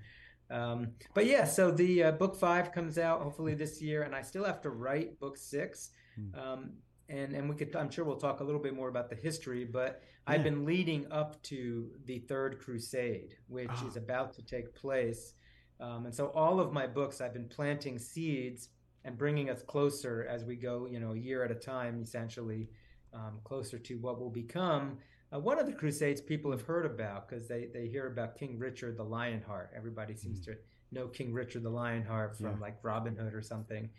um, 0.49 0.89
but 1.13 1.25
yeah, 1.25 1.45
so 1.45 1.71
the 1.71 2.03
uh, 2.03 2.11
book 2.11 2.35
five 2.35 2.71
comes 2.71 2.97
out 2.97 3.21
hopefully 3.21 3.53
this 3.53 3.81
year, 3.81 4.03
and 4.03 4.15
I 4.15 4.21
still 4.21 4.43
have 4.43 4.61
to 4.61 4.69
write 4.69 5.19
book 5.19 5.37
six. 5.37 5.91
Hmm. 6.15 6.39
Um, 6.39 6.69
and 7.09 7.33
and 7.33 7.49
we 7.49 7.55
could, 7.55 7.75
I'm 7.75 7.89
sure 7.89 8.03
we'll 8.03 8.17
talk 8.17 8.41
a 8.41 8.43
little 8.43 8.61
bit 8.61 8.75
more 8.75 8.89
about 8.89 9.09
the 9.09 9.15
history, 9.15 9.63
but 9.63 10.01
yeah. 10.03 10.33
I've 10.33 10.43
been 10.43 10.65
leading 10.65 11.09
up 11.11 11.41
to 11.43 11.89
the 12.05 12.19
Third 12.19 12.59
Crusade, 12.59 13.35
which 13.47 13.69
oh. 13.81 13.87
is 13.87 13.95
about 13.95 14.33
to 14.33 14.41
take 14.41 14.75
place. 14.75 15.33
Um, 15.79 16.05
and 16.05 16.13
so 16.13 16.27
all 16.27 16.59
of 16.59 16.73
my 16.73 16.87
books, 16.87 17.21
I've 17.21 17.33
been 17.33 17.47
planting 17.47 17.99
seeds 17.99 18.69
and 19.05 19.17
bringing 19.17 19.49
us 19.49 19.61
closer 19.61 20.27
as 20.29 20.43
we 20.43 20.55
go, 20.55 20.85
you 20.85 20.99
know, 20.99 21.13
a 21.13 21.17
year 21.17 21.43
at 21.43 21.51
a 21.51 21.55
time, 21.55 22.01
essentially, 22.01 22.67
um, 23.13 23.39
closer 23.43 23.77
to 23.77 23.95
what 23.99 24.19
will 24.19 24.29
become 24.29 24.97
uh, 25.33 25.39
one 25.39 25.59
of 25.59 25.65
the 25.65 25.73
Crusades 25.73 26.21
people 26.21 26.51
have 26.51 26.61
heard 26.61 26.85
about 26.85 27.27
because 27.27 27.47
they, 27.47 27.67
they 27.73 27.87
hear 27.87 28.07
about 28.07 28.37
King 28.37 28.57
Richard 28.57 28.97
the 28.97 29.03
Lionheart. 29.03 29.71
Everybody 29.75 30.15
seems 30.15 30.39
mm-hmm. 30.39 30.51
to 30.51 30.57
know 30.91 31.07
King 31.07 31.33
Richard 31.33 31.63
the 31.63 31.69
Lionheart 31.69 32.37
from 32.37 32.45
yeah. 32.53 32.61
like 32.61 32.77
Robin 32.81 33.15
Hood 33.15 33.33
or 33.33 33.41
something. 33.41 33.89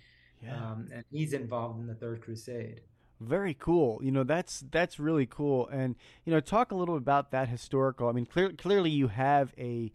Yeah. 0.43 0.57
Um, 0.57 0.89
and 0.93 1.05
he's 1.11 1.33
involved 1.33 1.81
in 1.81 1.87
the 1.87 1.95
Third 1.95 2.23
Crusade. 2.23 2.81
Very 3.21 3.55
cool. 3.55 4.01
You 4.03 4.13
know, 4.13 4.23
that's 4.23 4.65
that's 4.71 5.01
really 5.01 5.27
cool. 5.27 5.67
And 5.69 5.97
you 6.25 6.33
know, 6.33 6.41
talk 6.41 6.71
a 6.71 6.77
little 6.77 6.97
about 6.97 7.33
that 7.33 7.49
historical. 7.49 8.09
I 8.09 8.13
mean, 8.13 8.27
clear, 8.27 8.53
clearly 8.53 8.91
you 8.91 9.09
have 9.09 9.53
a 9.59 9.93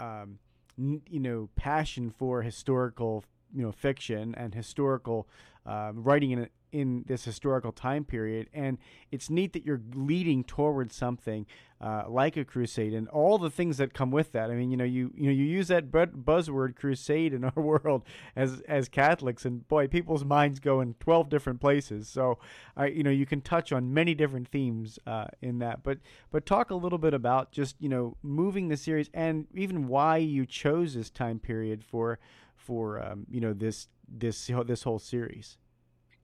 um, 0.00 0.38
n- 0.78 1.02
you 1.08 1.20
know 1.20 1.50
passion 1.56 2.10
for 2.10 2.42
historical 2.42 3.22
you 3.54 3.62
know 3.62 3.72
fiction 3.72 4.34
and 4.36 4.54
historical 4.54 5.28
um, 5.66 6.02
writing 6.02 6.30
in 6.30 6.48
in 6.74 7.04
this 7.06 7.24
historical 7.24 7.70
time 7.70 8.04
period, 8.04 8.48
and 8.52 8.78
it's 9.12 9.30
neat 9.30 9.52
that 9.52 9.64
you're 9.64 9.80
leading 9.94 10.42
towards 10.42 10.96
something 10.96 11.46
uh, 11.80 12.02
like 12.08 12.36
a 12.36 12.44
crusade 12.44 12.92
and 12.92 13.06
all 13.08 13.38
the 13.38 13.48
things 13.48 13.76
that 13.76 13.94
come 13.94 14.10
with 14.10 14.32
that. 14.32 14.50
I 14.50 14.54
mean, 14.54 14.72
you 14.72 14.76
know, 14.76 14.84
you 14.84 15.12
you 15.14 15.26
know, 15.26 15.32
you 15.32 15.44
use 15.44 15.68
that 15.68 15.92
buzzword 15.92 16.74
crusade 16.74 17.32
in 17.32 17.44
our 17.56 17.62
world 17.62 18.02
as 18.34 18.60
as 18.62 18.88
Catholics, 18.88 19.44
and 19.44 19.66
boy, 19.68 19.86
people's 19.86 20.24
minds 20.24 20.58
go 20.58 20.80
in 20.80 20.94
twelve 20.94 21.28
different 21.28 21.60
places. 21.60 22.08
So, 22.08 22.38
I 22.76 22.86
you 22.86 23.04
know, 23.04 23.10
you 23.10 23.24
can 23.24 23.40
touch 23.40 23.70
on 23.70 23.94
many 23.94 24.16
different 24.16 24.48
themes 24.48 24.98
uh, 25.06 25.26
in 25.40 25.60
that. 25.60 25.84
But 25.84 25.98
but 26.32 26.44
talk 26.44 26.70
a 26.70 26.74
little 26.74 26.98
bit 26.98 27.14
about 27.14 27.52
just 27.52 27.76
you 27.78 27.88
know 27.88 28.16
moving 28.20 28.66
the 28.66 28.76
series 28.76 29.10
and 29.14 29.46
even 29.54 29.86
why 29.86 30.16
you 30.16 30.44
chose 30.44 30.94
this 30.94 31.08
time 31.08 31.38
period 31.38 31.84
for 31.84 32.18
for 32.56 33.00
um, 33.00 33.26
you 33.30 33.40
know 33.40 33.52
this 33.52 33.86
this 34.08 34.50
this 34.66 34.82
whole 34.82 34.98
series. 34.98 35.56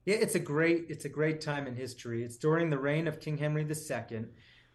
Yeah, 0.05 0.15
it's 0.15 0.35
a 0.35 0.39
great 0.39 0.87
it's 0.89 1.05
a 1.05 1.09
great 1.09 1.41
time 1.41 1.67
in 1.67 1.75
history. 1.75 2.23
It's 2.23 2.37
during 2.37 2.69
the 2.69 2.79
reign 2.79 3.07
of 3.07 3.19
King 3.19 3.37
Henry 3.37 3.63
II, 3.63 4.25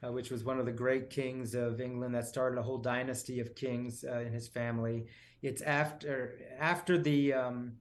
uh, 0.05 0.13
which 0.13 0.31
was 0.31 0.45
one 0.45 0.61
of 0.61 0.67
the 0.67 0.73
great 0.73 1.11
kings 1.11 1.55
of 1.55 1.81
England 1.81 2.15
that 2.15 2.27
started 2.27 2.59
a 2.59 2.63
whole 2.63 2.79
dynasty 2.79 3.41
of 3.41 3.55
kings 3.57 4.05
uh, 4.09 4.21
in 4.21 4.33
his 4.33 4.47
family. 4.47 5.07
It's 5.43 5.63
after 5.63 6.39
after 6.61 6.97
the 6.97 7.33
um, 7.33 7.73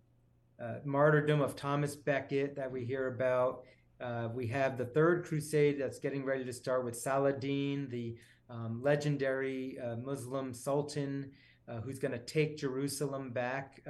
uh, 0.60 0.76
martyrdom 0.86 1.40
of 1.40 1.56
Thomas 1.56 1.96
Becket 1.96 2.56
that 2.56 2.72
we 2.72 2.84
hear 2.84 3.08
about. 3.08 3.64
Uh, 4.02 4.28
we 4.34 4.48
have 4.48 4.78
the 4.78 4.86
Third 4.86 5.24
Crusade 5.24 5.80
that's 5.80 6.00
getting 6.00 6.26
ready 6.26 6.44
to 6.46 6.52
start 6.52 6.84
with 6.84 6.98
Saladin, 6.98 7.88
the 7.90 8.18
um, 8.50 8.82
legendary 8.82 9.78
uh, 9.80 9.98
Muslim 9.98 10.52
sultan 10.54 11.32
uh, 11.68 11.80
who's 11.82 12.00
going 12.00 12.12
to 12.12 12.20
take 12.20 12.58
Jerusalem 12.58 13.30
back 13.30 13.82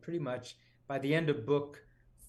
pretty 0.00 0.18
much 0.18 0.56
by 0.88 0.98
the 0.98 1.14
end 1.14 1.28
of 1.28 1.46
book 1.46 1.82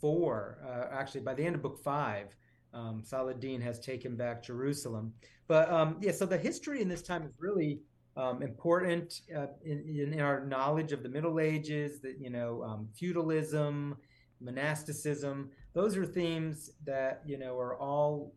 four, 0.03 0.57
uh, 0.67 0.93
actually 0.93 1.21
by 1.21 1.33
the 1.33 1.45
end 1.45 1.55
of 1.55 1.61
book 1.61 1.81
five, 1.81 2.35
um, 2.73 3.01
Saladin 3.05 3.61
has 3.61 3.79
taken 3.79 4.17
back 4.17 4.43
Jerusalem. 4.43 5.13
But 5.47 5.71
um, 5.71 5.95
yeah, 6.01 6.11
so 6.11 6.25
the 6.25 6.37
history 6.37 6.81
in 6.81 6.89
this 6.89 7.01
time 7.01 7.23
is 7.23 7.31
really 7.39 7.79
um, 8.17 8.43
important 8.43 9.21
uh, 9.33 9.47
in, 9.63 10.11
in, 10.11 10.19
our 10.19 10.45
knowledge 10.45 10.91
of 10.91 11.03
the 11.03 11.09
Middle 11.09 11.39
Ages, 11.39 12.01
that 12.01 12.19
you 12.19 12.29
know, 12.29 12.63
um, 12.63 12.89
feudalism, 12.93 13.95
monasticism. 14.41 15.49
Those 15.71 15.95
are 15.95 16.05
themes 16.05 16.71
that 16.83 17.21
you 17.25 17.37
know 17.37 17.57
are 17.57 17.77
all 17.77 18.33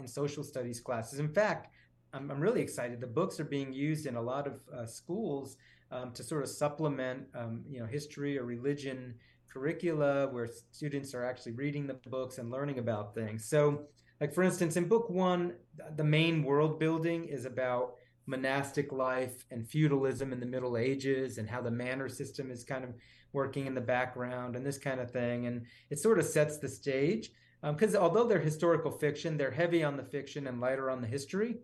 in 0.00 0.08
social 0.08 0.42
studies 0.42 0.80
classes. 0.80 1.20
In 1.20 1.28
fact, 1.28 1.72
I'm, 2.12 2.32
I'm, 2.32 2.40
really 2.40 2.62
excited. 2.62 3.00
The 3.00 3.06
books 3.06 3.38
are 3.38 3.44
being 3.44 3.72
used 3.72 4.06
in 4.06 4.16
a 4.16 4.22
lot 4.22 4.48
of 4.48 4.54
uh, 4.76 4.86
schools 4.86 5.56
um, 5.92 6.10
to 6.14 6.24
sort 6.24 6.42
of 6.42 6.48
supplement, 6.48 7.26
um, 7.32 7.62
you 7.70 7.78
know, 7.78 7.86
history 7.86 8.36
or 8.36 8.44
religion 8.44 9.14
curricula 9.56 10.28
where 10.28 10.48
students 10.70 11.14
are 11.14 11.24
actually 11.24 11.52
reading 11.52 11.86
the 11.86 11.98
books 12.10 12.36
and 12.36 12.50
learning 12.50 12.78
about 12.78 13.14
things. 13.14 13.48
So, 13.48 13.86
like 14.20 14.34
for 14.34 14.42
instance, 14.42 14.76
in 14.76 14.86
book 14.86 15.08
one, 15.08 15.54
the 15.96 16.04
main 16.04 16.42
world 16.42 16.78
building 16.78 17.24
is 17.24 17.46
about 17.46 17.94
monastic 18.26 18.92
life 18.92 19.46
and 19.50 19.66
feudalism 19.66 20.32
in 20.32 20.40
the 20.40 20.46
Middle 20.46 20.76
Ages 20.76 21.38
and 21.38 21.48
how 21.48 21.62
the 21.62 21.70
manor 21.70 22.08
system 22.08 22.50
is 22.50 22.64
kind 22.64 22.84
of 22.84 22.90
working 23.32 23.66
in 23.66 23.74
the 23.74 23.80
background 23.80 24.56
and 24.56 24.66
this 24.66 24.78
kind 24.78 25.00
of 25.00 25.10
thing. 25.10 25.46
And 25.46 25.64
it 25.90 25.98
sort 25.98 26.18
of 26.18 26.26
sets 26.26 26.58
the 26.58 26.68
stage 26.68 27.30
because 27.62 27.94
um, 27.94 28.02
although 28.02 28.26
they're 28.26 28.38
historical 28.38 28.90
fiction, 28.90 29.38
they're 29.38 29.50
heavy 29.50 29.82
on 29.82 29.96
the 29.96 30.04
fiction 30.04 30.46
and 30.48 30.60
lighter 30.60 30.90
on 30.90 31.00
the 31.00 31.08
history. 31.08 31.56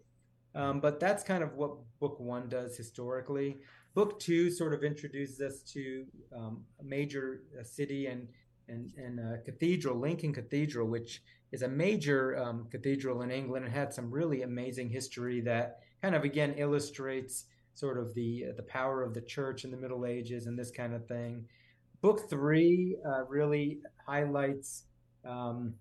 Um, 0.55 0.81
but 0.81 0.99
that's 0.99 1.25
kind 1.25 1.43
of 1.43 1.55
what 1.55 1.77
book 2.01 2.19
one 2.21 2.49
does 2.49 2.77
historically. 2.77 3.61
Book 3.95 4.19
two 4.19 4.51
sort 4.51 4.73
of 4.73 4.85
introduces 4.85 5.41
us 5.41 5.61
to 5.73 6.07
um, 6.35 6.65
a 6.81 6.85
major 6.85 7.43
uh, 7.59 7.63
city 7.63 8.07
and 8.07 8.29
and 8.69 8.93
and 8.97 9.19
a 9.19 9.39
cathedral, 9.39 9.99
Lincoln 9.99 10.33
Cathedral, 10.33 10.89
which 10.89 11.23
is 11.53 11.63
a 11.63 11.69
major 11.69 12.37
um, 12.39 12.67
cathedral 12.71 13.23
in 13.23 13.31
England 13.31 13.67
and 13.67 13.75
had 13.75 13.93
some 13.93 14.11
really 14.11 14.43
amazing 14.43 14.89
history 14.89 15.41
that 15.43 15.81
kind 16.01 16.15
of 16.15 16.25
again 16.25 16.55
illustrates 16.57 17.45
sort 17.75 17.99
of 17.99 18.15
the 18.15 18.47
uh, 18.49 18.53
the 18.57 18.63
power 18.63 19.03
of 19.03 19.15
the 19.15 19.21
church 19.21 19.65
in 19.65 19.71
the 19.71 19.77
Middle 19.77 20.07
Ages 20.07 20.47
and 20.47 20.59
this 20.59 20.71
kind 20.71 20.95
of 20.95 21.07
thing. 21.07 21.45
Book 22.01 22.29
three 22.31 22.97
uh, 23.07 23.25
really 23.29 23.81
highlights 24.07 24.85
um, 25.25 25.75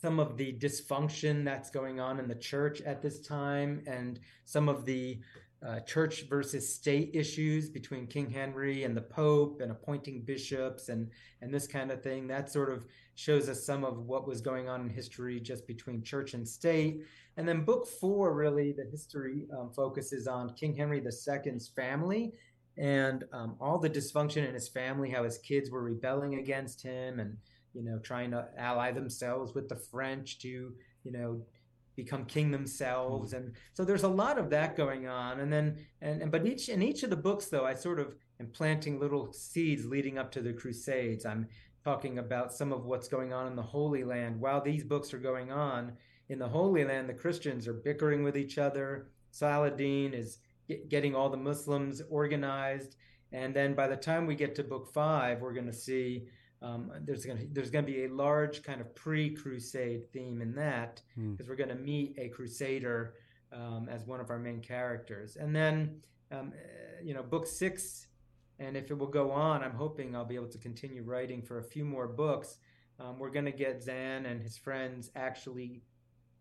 some 0.00 0.18
of 0.18 0.36
the 0.36 0.54
dysfunction 0.54 1.44
that's 1.44 1.70
going 1.70 2.00
on 2.00 2.18
in 2.18 2.26
the 2.26 2.34
church 2.34 2.80
at 2.82 3.02
this 3.02 3.20
time 3.20 3.82
and 3.86 4.18
some 4.44 4.68
of 4.68 4.86
the 4.86 5.20
uh, 5.66 5.80
church 5.80 6.24
versus 6.28 6.74
state 6.74 7.10
issues 7.12 7.68
between 7.68 8.06
King 8.06 8.30
Henry 8.30 8.84
and 8.84 8.96
the 8.96 9.02
Pope 9.02 9.60
and 9.60 9.70
appointing 9.70 10.22
bishops 10.22 10.88
and 10.88 11.10
and 11.42 11.52
this 11.52 11.66
kind 11.66 11.90
of 11.90 12.02
thing. 12.02 12.26
That 12.26 12.50
sort 12.50 12.72
of 12.72 12.84
shows 13.14 13.48
us 13.48 13.64
some 13.64 13.84
of 13.84 13.98
what 13.98 14.26
was 14.26 14.40
going 14.40 14.68
on 14.68 14.82
in 14.82 14.88
history 14.88 15.38
just 15.40 15.66
between 15.66 16.02
church 16.02 16.34
and 16.34 16.48
state. 16.48 17.02
And 17.36 17.46
then 17.46 17.64
book 17.64 17.86
four, 17.86 18.34
really, 18.34 18.72
the 18.72 18.86
history 18.90 19.46
um, 19.56 19.70
focuses 19.74 20.26
on 20.26 20.54
King 20.54 20.74
Henry 20.74 21.02
II's 21.04 21.68
family 21.68 22.32
and 22.78 23.24
um, 23.32 23.56
all 23.60 23.78
the 23.78 23.90
dysfunction 23.90 24.48
in 24.48 24.54
his 24.54 24.68
family, 24.68 25.10
how 25.10 25.24
his 25.24 25.38
kids 25.38 25.70
were 25.70 25.82
rebelling 25.82 26.36
against 26.36 26.82
him 26.82 27.20
and 27.20 27.36
you 27.74 27.82
know 27.82 27.98
trying 27.98 28.30
to 28.30 28.48
ally 28.58 28.90
themselves 28.90 29.54
with 29.54 29.68
the 29.68 29.76
French 29.76 30.38
to 30.40 30.48
you 30.48 31.12
know 31.12 31.40
become 32.02 32.24
king 32.24 32.50
themselves. 32.50 33.32
Mm-hmm. 33.32 33.44
And 33.44 33.54
so 33.74 33.84
there's 33.84 34.04
a 34.04 34.08
lot 34.08 34.38
of 34.38 34.50
that 34.50 34.76
going 34.76 35.06
on. 35.06 35.40
And 35.40 35.52
then 35.52 35.78
and, 36.00 36.22
and 36.22 36.32
but 36.32 36.46
each 36.46 36.68
in 36.68 36.82
each 36.82 37.02
of 37.02 37.10
the 37.10 37.16
books 37.16 37.46
though 37.46 37.66
i 37.66 37.74
sort 37.74 38.00
of 38.00 38.14
am 38.40 38.48
planting 38.48 38.98
little 38.98 39.32
seeds 39.32 39.84
leading 39.84 40.18
up 40.18 40.30
to 40.32 40.40
the 40.40 40.52
crusades. 40.52 41.26
I'm 41.26 41.46
talking 41.84 42.18
about 42.18 42.52
some 42.52 42.72
of 42.72 42.84
what's 42.84 43.08
going 43.08 43.32
on 43.32 43.46
in 43.46 43.56
the 43.56 43.62
holy 43.62 44.04
land. 44.04 44.40
While 44.40 44.60
these 44.62 44.84
books 44.84 45.12
are 45.14 45.18
going 45.18 45.50
on 45.50 45.92
in 46.28 46.38
the 46.38 46.48
holy 46.48 46.84
land 46.84 47.08
the 47.08 47.14
christians 47.14 47.66
are 47.66 47.74
bickering 47.74 48.22
with 48.22 48.36
each 48.36 48.58
other. 48.58 49.08
Saladin 49.30 50.14
is 50.14 50.38
getting 50.88 51.14
all 51.14 51.28
the 51.28 51.36
muslims 51.36 52.02
organized. 52.10 52.96
And 53.32 53.54
then 53.54 53.74
by 53.74 53.86
the 53.88 53.96
time 53.96 54.26
we 54.26 54.34
get 54.34 54.54
to 54.56 54.64
book 54.64 54.92
five 54.92 55.40
we're 55.40 55.54
going 55.54 55.66
to 55.74 55.84
see 55.88 56.28
um, 56.62 56.92
there's 57.04 57.24
going 57.24 57.38
to 57.38 57.46
there's 57.52 57.70
going 57.70 57.84
to 57.84 57.90
be 57.90 58.04
a 58.04 58.08
large 58.08 58.62
kind 58.62 58.80
of 58.80 58.94
pre-crusade 58.94 60.12
theme 60.12 60.42
in 60.42 60.54
that 60.54 61.00
because 61.14 61.46
hmm. 61.46 61.50
we're 61.50 61.56
going 61.56 61.70
to 61.70 61.74
meet 61.74 62.16
a 62.18 62.28
crusader 62.28 63.14
um, 63.52 63.88
as 63.90 64.06
one 64.06 64.20
of 64.20 64.30
our 64.30 64.38
main 64.38 64.60
characters, 64.60 65.36
and 65.36 65.56
then 65.56 66.00
um, 66.30 66.52
uh, 66.54 67.02
you 67.02 67.14
know 67.14 67.22
book 67.22 67.46
six, 67.46 68.08
and 68.58 68.76
if 68.76 68.90
it 68.90 68.98
will 68.98 69.06
go 69.06 69.30
on, 69.30 69.62
I'm 69.62 69.74
hoping 69.74 70.14
I'll 70.14 70.24
be 70.24 70.34
able 70.34 70.48
to 70.48 70.58
continue 70.58 71.02
writing 71.02 71.42
for 71.42 71.58
a 71.58 71.64
few 71.64 71.84
more 71.84 72.06
books. 72.06 72.58
Um, 72.98 73.18
we're 73.18 73.30
going 73.30 73.46
to 73.46 73.52
get 73.52 73.82
Zan 73.82 74.26
and 74.26 74.42
his 74.42 74.58
friends 74.58 75.10
actually 75.16 75.82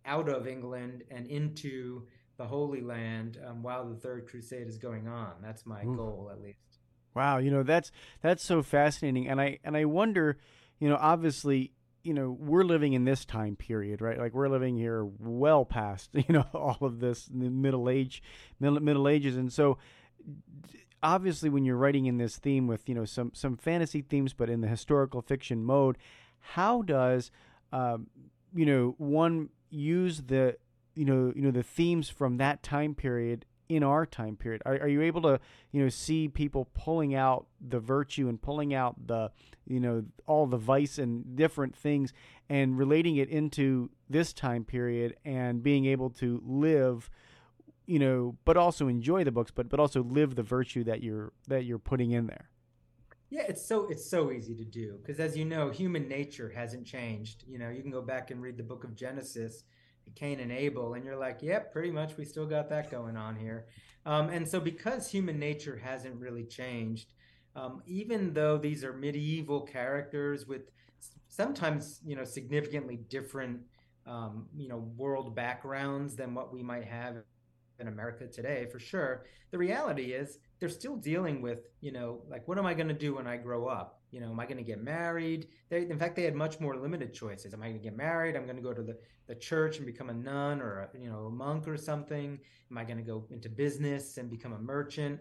out 0.05 0.27
of 0.27 0.47
England 0.47 1.03
and 1.10 1.27
into 1.27 2.08
the 2.38 2.45
Holy 2.45 2.82
Land 2.82 3.38
um, 3.47 3.63
while 3.63 3.88
the 3.88 3.95
Third 3.95 4.27
Crusade 4.27 4.67
is 4.67 4.77
going 4.77 5.08
on. 5.08 5.34
That's 5.41 5.65
my 5.65 5.84
Ooh. 5.84 5.95
goal, 5.95 6.29
at 6.32 6.41
least. 6.41 6.68
Wow, 7.15 7.38
you 7.38 7.52
know 7.52 7.63
that's 7.63 7.91
that's 8.22 8.43
so 8.43 8.62
fascinating, 8.62 9.28
and 9.28 9.41
I 9.41 9.60
and 9.63 9.76
I 9.76 9.86
wonder, 9.86 10.38
you 10.80 10.89
know, 10.89 10.98
obviously, 11.00 11.74
you 12.04 12.13
know, 12.13 12.32
we're 12.39 12.63
living 12.63 12.93
in 12.93 13.04
this 13.04 13.26
time 13.26 13.56
period, 13.56 14.02
right? 14.02 14.17
Like 14.17 14.34
we're 14.34 14.48
living 14.50 14.78
here 14.78 15.06
well 15.19 15.65
past, 15.65 16.12
you 16.13 16.26
know, 16.30 16.45
all 16.54 16.78
of 16.82 17.00
this 17.00 17.26
the 17.26 17.50
Middle 17.50 17.89
Age, 17.89 18.22
middle, 18.60 18.80
middle 18.80 19.08
Ages, 19.08 19.36
and 19.38 19.52
so 19.52 19.78
obviously, 21.02 21.50
when 21.50 21.65
you're 21.65 21.78
writing 21.78 22.06
in 22.06 22.17
this 22.17 22.38
theme 22.38 22.67
with 22.67 22.88
you 22.88 22.95
know 22.95 23.06
some 23.06 23.32
some 23.34 23.58
fantasy 23.58 24.02
themes, 24.02 24.34
but 24.34 24.50
in 24.50 24.62
the 24.62 24.67
historical 24.67 25.22
fiction 25.22 25.63
mode, 25.63 25.98
how 26.39 26.82
does 26.82 27.32
um, 27.72 28.08
you 28.54 28.65
know 28.65 28.95
one 28.98 29.50
use 29.69 30.22
the 30.24 30.58
you 30.95 31.06
know 31.06 31.32
you 31.36 31.41
know 31.41 31.52
the 31.52 31.63
themes 31.63 32.10
from 32.10 32.38
that 32.38 32.63
time 32.63 32.95
period 32.95 33.45
in 33.69 33.84
our 33.84 34.05
time 34.05 34.36
period? 34.36 34.62
Are, 34.65 34.73
are 34.73 34.88
you 34.88 35.01
able 35.03 35.21
to, 35.21 35.39
you 35.71 35.82
know, 35.82 35.89
see 35.89 36.27
people 36.27 36.67
pulling 36.73 37.15
out 37.15 37.45
the 37.62 37.79
virtue 37.79 38.27
and 38.27 38.41
pulling 38.41 38.73
out 38.73 39.08
the, 39.08 39.32
you 39.65 39.79
know, 39.79 40.03
all 40.25 40.47
the 40.47 40.58
vice 40.58 40.97
and 40.97 41.36
different 41.36 41.75
things 41.75 42.12
and 42.49 42.77
relating 42.77 43.15
it 43.17 43.29
into 43.29 43.91
this 44.10 44.34
time 44.34 44.65
period 44.65 45.15
and 45.23 45.62
being 45.62 45.86
able 45.86 46.10
to 46.10 46.41
live, 46.43 47.10
you 47.86 47.99
know, 47.99 48.36
but 48.43 48.58
also 48.58 48.88
enjoy 48.88 49.23
the 49.23 49.32
books, 49.32 49.51
but 49.51 49.69
but 49.69 49.79
also 49.79 50.03
live 50.03 50.36
the 50.36 50.43
virtue 50.43 50.84
that 50.84 51.03
you're 51.03 51.32
that 51.47 51.63
you're 51.63 51.79
putting 51.79 52.12
in 52.12 52.25
there. 52.25 52.49
Yeah, 53.29 53.43
it's 53.47 53.63
so 53.63 53.88
it's 53.88 54.10
so 54.10 54.32
easy 54.32 54.55
to 54.55 54.65
do 54.65 54.97
because 54.99 55.19
as 55.19 55.38
you 55.38 55.45
know, 55.45 55.69
human 55.69 56.08
nature 56.08 56.51
hasn't 56.55 56.88
changed. 56.88 57.43
You 57.47 57.60
know, 57.60 57.69
you 57.69 57.84
can 57.84 57.91
go 57.91 58.01
back 58.01 58.32
and 58.32 58.41
read 58.41 58.58
the 58.58 58.63
book 58.63 58.84
of 58.84 58.95
Genesis 58.95 59.63
Cain 60.15 60.39
and 60.39 60.52
Abel, 60.52 60.93
and 60.93 61.06
you're 61.06 61.17
like, 61.17 61.39
yep, 61.41 61.72
pretty 61.72 61.91
much 61.91 62.17
we 62.17 62.26
still 62.26 62.45
got 62.45 62.69
that 62.69 62.91
going 62.91 63.17
on 63.17 63.36
here. 63.36 63.67
Um, 64.06 64.30
and 64.30 64.48
so, 64.48 64.60
because 64.60 65.10
human 65.10 65.39
nature 65.39 65.80
hasn't 65.84 66.19
really 66.19 66.45
changed, 66.45 67.13
um, 67.56 67.82
even 67.86 68.34
though 68.34 68.58
these 68.58 68.84
are 68.84 68.93
medieval 68.93 69.62
characters 69.62 70.45
with 70.45 70.72
sometimes 71.28 72.02
you 72.06 72.15
know 72.15 72.24
significantly 72.24 72.98
different 73.10 73.60
um, 74.08 74.48
you 74.58 74.67
know 74.67 74.89
world 74.98 75.36
backgrounds 75.36 76.15
than 76.15 76.34
what 76.34 76.54
we 76.54 76.63
might 76.63 76.86
have 76.86 77.17
in 77.80 77.88
America 77.88 78.28
today 78.28 78.67
for 78.72 78.80
sure. 78.80 79.26
The 79.52 79.58
reality 79.58 80.12
is 80.13 80.39
they're 80.60 80.69
still 80.69 80.98
dealing 80.98 81.41
with, 81.41 81.60
you 81.82 81.91
know, 81.91 82.22
like 82.30 82.48
what 82.48 82.58
am 82.58 82.65
I 82.65 82.74
going 82.74 82.89
to 82.89 82.93
do 82.93 83.15
when 83.15 83.28
I 83.28 83.38
grow 83.38 83.67
up? 83.67 83.98
You 84.12 84.19
know, 84.19 84.30
am 84.32 84.39
I 84.39 84.45
going 84.45 84.58
to 84.58 84.63
get 84.63 84.82
married? 84.82 85.48
They, 85.69 85.82
in 85.82 86.00
fact, 86.00 86.15
they 86.15 86.24
had 86.24 86.36
much 86.36 86.60
more 86.60 86.76
limited 86.76 87.13
choices. 87.13 87.54
Am 87.54 87.62
I 87.62 87.67
going 87.67 87.78
to 87.78 87.84
get 87.84 87.95
married? 87.95 88.36
I'm 88.36 88.45
going 88.45 88.56
to 88.56 88.62
go 88.62 88.74
to 88.74 88.82
the, 88.82 88.98
the 89.28 89.36
church 89.36 89.78
and 89.78 89.86
become 89.86 90.10
a 90.10 90.13
nun 90.13 90.62
or 90.62 90.80
a, 90.80 91.00
you 91.00 91.10
know 91.10 91.26
a 91.26 91.30
monk 91.30 91.67
or 91.67 91.78
something. 91.78 92.39
Am 92.72 92.78
I 92.78 92.84
going 92.84 92.98
to 92.98 93.04
go 93.04 93.26
into 93.30 93.50
business 93.50 94.17
and 94.17 94.30
become 94.30 94.54
a 94.54 94.60
merchant? 94.60 95.19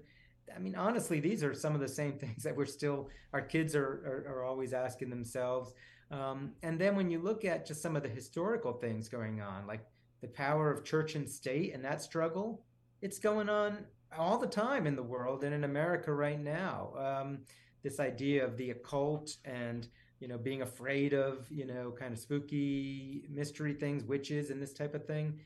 I 0.54 0.58
mean, 0.58 0.74
honestly, 0.74 1.20
these 1.20 1.44
are 1.44 1.52
some 1.54 1.74
of 1.74 1.80
the 1.80 1.88
same 1.88 2.12
things 2.18 2.42
that 2.42 2.56
we're 2.56 2.66
still 2.66 3.08
our 3.32 3.42
kids 3.42 3.74
are 3.74 4.24
are, 4.28 4.32
are 4.32 4.44
always 4.44 4.72
asking 4.72 5.10
themselves. 5.10 5.72
Um, 6.10 6.52
and 6.62 6.80
then 6.80 6.96
when 6.96 7.10
you 7.10 7.18
look 7.18 7.44
at 7.44 7.66
just 7.66 7.82
some 7.82 7.94
of 7.94 8.02
the 8.02 8.08
historical 8.08 8.72
things 8.72 9.08
going 9.08 9.42
on, 9.42 9.66
like 9.66 9.84
the 10.22 10.28
power 10.28 10.70
of 10.70 10.84
church 10.84 11.14
and 11.14 11.28
state 11.28 11.74
and 11.74 11.84
that 11.84 12.02
struggle, 12.02 12.64
it's 13.02 13.18
going 13.18 13.48
on 13.48 13.84
all 14.16 14.38
the 14.38 14.46
time 14.46 14.86
in 14.86 14.96
the 14.96 15.02
world 15.02 15.44
and 15.44 15.54
in 15.54 15.64
America 15.64 16.12
right 16.12 16.40
now. 16.40 16.92
Um, 16.96 17.40
this 17.82 18.00
idea 18.00 18.44
of 18.44 18.56
the 18.56 18.70
occult 18.70 19.36
and 19.44 19.88
you 20.20 20.28
know 20.28 20.38
being 20.38 20.62
afraid 20.62 21.14
of 21.14 21.46
you 21.50 21.64
know 21.64 21.92
kind 21.98 22.12
of 22.12 22.18
spooky 22.18 23.24
mystery 23.30 23.74
things, 23.74 24.04
witches 24.04 24.50
and 24.50 24.60
this 24.60 24.72
type 24.72 24.94
of 24.94 25.06
thing. 25.06 25.40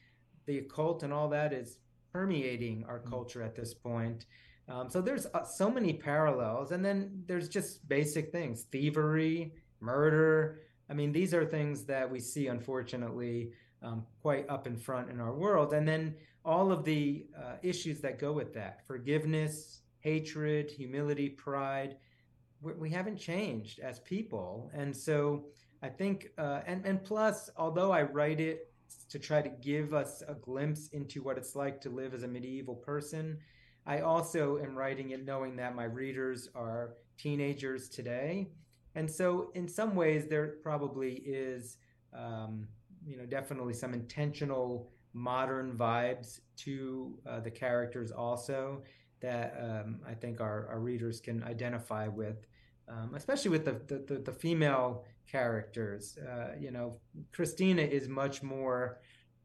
The 0.46 0.58
occult 0.58 1.02
and 1.02 1.12
all 1.12 1.28
that 1.30 1.52
is 1.52 1.78
permeating 2.12 2.84
our 2.88 2.98
mm-hmm. 2.98 3.10
culture 3.10 3.42
at 3.42 3.54
this 3.54 3.74
point. 3.74 4.26
Um, 4.68 4.88
so 4.88 5.00
there's 5.00 5.26
uh, 5.34 5.44
so 5.44 5.70
many 5.70 5.92
parallels, 5.92 6.72
and 6.72 6.84
then 6.84 7.22
there's 7.26 7.48
just 7.48 7.88
basic 7.88 8.32
things: 8.32 8.62
thievery, 8.70 9.54
murder. 9.80 10.60
I 10.88 10.94
mean, 10.94 11.12
these 11.12 11.32
are 11.34 11.44
things 11.44 11.84
that 11.84 12.10
we 12.10 12.20
see, 12.20 12.48
unfortunately, 12.48 13.52
um, 13.82 14.04
quite 14.20 14.48
up 14.48 14.66
in 14.66 14.76
front 14.76 15.10
in 15.10 15.20
our 15.20 15.32
world. 15.32 15.72
And 15.72 15.86
then 15.86 16.14
all 16.44 16.72
of 16.72 16.84
the 16.84 17.26
uh, 17.36 17.54
issues 17.62 18.00
that 18.00 18.18
go 18.18 18.32
with 18.32 18.52
that 18.54 18.86
forgiveness, 18.86 19.80
hatred, 20.00 20.70
humility, 20.70 21.28
pride. 21.28 21.96
We 22.62 22.90
haven't 22.90 23.16
changed 23.16 23.81
as 23.81 23.98
people. 24.01 24.70
And 24.72 24.96
so 24.96 25.46
I 25.83 25.88
think, 25.88 26.29
uh, 26.38 26.61
and, 26.66 26.85
and 26.87 27.03
plus, 27.03 27.51
although 27.57 27.90
I 27.90 28.03
write 28.03 28.40
it 28.40 28.72
to 29.09 29.18
try 29.18 29.42
to 29.42 29.48
give 29.48 29.94
us 29.94 30.22
a 30.29 30.35
glimpse 30.35 30.88
into 30.88 31.22
what 31.22 31.38
it's 31.38 31.57
like 31.57 31.81
to 31.83 31.90
live 31.90 32.14
as 32.14 32.22
a 32.22 32.29
medieval 32.29 32.77
person, 32.77 33.38
I 33.87 34.01
also 34.01 34.59
am 34.59 34.77
writing 34.77 35.11
it 35.11 35.25
knowing 35.25 35.57
that 35.57 35.75
my 35.75 35.85
readers 35.85 36.48
are 36.55 36.94
teenagers 37.18 37.88
today. 37.88 38.51
And 38.94 39.11
so, 39.11 39.51
in 39.55 39.66
some 39.66 39.94
ways, 39.94 40.27
there 40.29 40.57
probably 40.62 41.14
is 41.25 41.79
um, 42.12 42.68
you 43.07 43.16
know 43.16 43.27
definitely 43.27 43.75
some 43.75 43.94
intentional 43.94 44.90
modern 45.14 45.77
vibes 45.77 46.40
to 46.57 47.18
uh, 47.27 47.40
the 47.40 47.51
characters 47.51 48.11
also 48.11 48.83
that 49.20 49.55
um, 49.61 50.01
I 50.07 50.14
think 50.14 50.40
our, 50.40 50.66
our 50.68 50.81
readers 50.81 51.20
can 51.20 51.42
identify 51.44 52.09
with, 52.09 52.46
um, 52.88 53.14
especially 53.14 53.50
with 53.50 53.64
the, 53.64 53.80
the, 53.86 54.18
the, 54.18 54.32
female 54.32 55.04
characters. 55.30 56.18
Uh, 56.18 56.48
you 56.58 56.70
know, 56.70 56.98
Christina 57.32 57.82
is 57.82 58.08
much 58.08 58.42
more, 58.42 58.98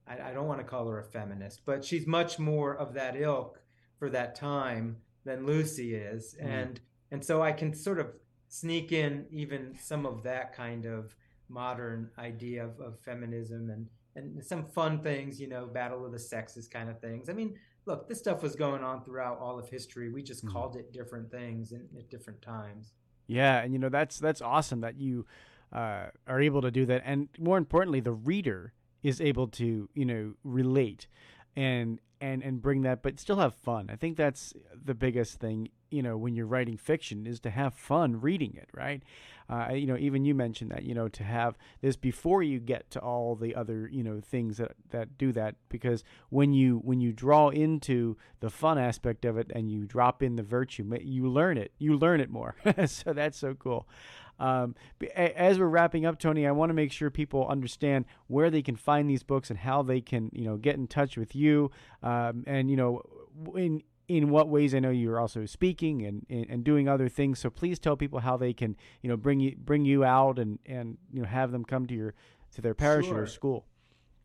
I, 0.08 0.30
I, 0.30 0.34
don't 0.34 0.48
want 0.48 0.60
to 0.60 0.66
call 0.66 0.88
her 0.88 1.00
a 1.00 1.04
feminist, 1.04 1.62
but 1.66 1.86
she's 1.86 2.08
much 2.08 2.40
more 2.40 2.76
of 2.76 2.94
that 2.96 3.16
ilk 3.16 3.62
for 4.00 4.10
that 4.10 4.36
time 4.36 4.98
than 5.24 5.46
Lucy 5.46 5.96
is. 5.96 6.36
Mm. 6.42 6.48
And, 6.48 6.82
and 7.12 7.26
so 7.26 7.42
I 7.42 7.52
can 7.52 7.74
sort 7.74 8.00
of 8.00 8.08
sneak 8.50 8.92
in 8.92 9.26
even 9.32 9.76
some 9.80 10.06
of 10.06 10.24
that 10.24 10.56
kind 10.56 10.86
of 10.86 11.16
modern 11.50 12.10
idea 12.18 12.66
of, 12.66 12.80
of 12.80 13.00
feminism 13.00 13.70
and 13.70 13.88
and 14.18 14.44
some 14.44 14.66
fun 14.66 15.02
things, 15.04 15.40
you 15.40 15.48
know, 15.48 15.68
battle 15.68 16.04
of 16.04 16.12
the 16.12 16.20
sexes 16.20 16.68
kind 16.68 16.90
of 16.90 17.00
things. 17.00 17.30
I 17.30 17.34
mean, 17.34 17.56
look, 17.86 18.10
this 18.10 18.18
stuff 18.18 18.42
was 18.42 18.56
going 18.56 18.84
on 18.84 19.04
throughout 19.04 19.40
all 19.40 19.60
of 19.60 19.70
history. 19.70 20.12
We 20.12 20.24
just 20.24 20.44
mm-hmm. 20.44 20.54
called 20.54 20.76
it 20.76 20.92
different 20.92 21.32
things 21.32 21.72
in, 21.72 21.88
at 21.98 22.10
different 22.10 22.42
times. 22.42 22.94
Yeah, 23.28 23.60
and 23.62 23.74
you 23.74 23.80
know 23.80 23.90
that's 23.90 24.20
that's 24.20 24.42
awesome 24.42 24.82
that 24.82 24.98
you 24.98 25.26
uh, 25.74 26.08
are 26.28 26.42
able 26.42 26.62
to 26.62 26.72
do 26.72 26.86
that, 26.86 27.04
and 27.06 27.28
more 27.38 27.58
importantly, 27.58 28.00
the 28.00 28.14
reader 28.14 28.74
is 29.04 29.22
able 29.22 29.48
to 29.50 29.90
you 29.94 30.06
know 30.06 30.34
relate 30.44 31.08
and 31.56 32.00
and 32.22 32.42
and 32.42 32.62
bring 32.62 32.82
that, 32.82 33.04
but 33.04 33.20
still 33.20 33.38
have 33.38 33.54
fun. 33.54 33.90
I 33.92 33.96
think 33.96 34.18
that's 34.18 34.54
the 34.74 34.96
biggest 34.96 35.40
thing 35.40 35.70
you 35.92 36.02
know 36.02 36.18
when 36.18 36.36
you're 36.36 36.48
writing 36.48 36.78
fiction 36.78 37.26
is 37.26 37.40
to 37.42 37.50
have 37.50 37.74
fun 37.74 38.20
reading 38.20 38.54
it 38.56 38.70
right 38.74 39.04
uh, 39.50 39.70
you 39.74 39.86
know 39.88 39.98
even 39.98 40.26
you 40.26 40.36
mentioned 40.36 40.72
that 40.72 40.84
you 40.84 40.94
know 40.94 41.08
to 41.08 41.24
have 41.24 41.58
this 41.82 41.96
before 41.96 42.44
you 42.44 42.60
get 42.60 42.90
to 42.92 43.00
all 43.00 43.36
the 43.36 43.56
other 43.56 43.90
you 43.92 44.04
know 44.04 44.20
things 44.20 44.58
that 44.58 44.74
that 44.90 45.18
do 45.18 45.32
that 45.32 45.56
because 45.70 46.04
when 46.30 46.54
you 46.54 46.78
when 46.84 47.00
you 47.00 47.14
draw 47.14 47.50
into 47.50 48.18
the 48.40 48.50
fun 48.50 48.78
aspect 48.78 49.26
of 49.26 49.38
it 49.38 49.52
and 49.54 49.72
you 49.72 49.86
drop 49.86 50.22
in 50.22 50.36
the 50.36 50.44
virtue 50.44 50.84
you 51.02 51.28
learn 51.28 51.58
it 51.58 51.72
you 51.78 51.98
learn 51.98 52.20
it 52.20 52.30
more. 52.30 52.56
So 52.88 53.12
that's 53.12 53.38
so 53.38 53.54
cool. 53.54 53.88
Um, 54.40 54.76
as 55.16 55.60
we're 55.60 55.66
wrapping 55.66 56.06
up 56.06 56.20
tony 56.20 56.46
i 56.46 56.52
want 56.52 56.70
to 56.70 56.76
make 56.76 56.92
sure 56.92 57.10
people 57.10 57.48
understand 57.48 58.06
where 58.28 58.52
they 58.52 58.62
can 58.62 58.76
find 58.76 59.10
these 59.10 59.24
books 59.24 59.50
and 59.50 59.58
how 59.58 59.82
they 59.82 60.00
can 60.00 60.30
you 60.32 60.46
know 60.46 60.58
get 60.58 60.76
in 60.76 60.88
touch 60.88 61.18
with 61.18 61.36
you. 61.36 61.72
Um, 62.04 62.44
and 62.46 62.70
you 62.70 62.78
know 62.78 63.02
in 63.56 63.82
in 64.08 64.30
what 64.30 64.48
ways 64.48 64.74
I 64.74 64.80
know 64.80 64.90
you're 64.90 65.20
also 65.20 65.46
speaking 65.46 66.06
and, 66.06 66.26
and, 66.30 66.64
doing 66.64 66.88
other 66.88 67.10
things. 67.10 67.40
So 67.40 67.50
please 67.50 67.78
tell 67.78 67.98
people 67.98 68.20
how 68.20 68.38
they 68.38 68.54
can, 68.54 68.78
you 69.02 69.10
know, 69.10 69.18
bring 69.18 69.40
you 69.40 69.56
bring 69.58 69.84
you 69.84 70.06
out 70.06 70.40
and, 70.40 70.60
and 70.66 70.98
you 71.12 71.22
know 71.22 71.28
have 71.28 71.52
them 71.52 71.66
come 71.66 71.86
to 71.88 71.94
your 71.94 72.14
to 72.56 72.62
their 72.62 72.74
parish 72.74 73.08
sure. 73.08 73.24
or 73.24 73.28
school. 73.28 73.66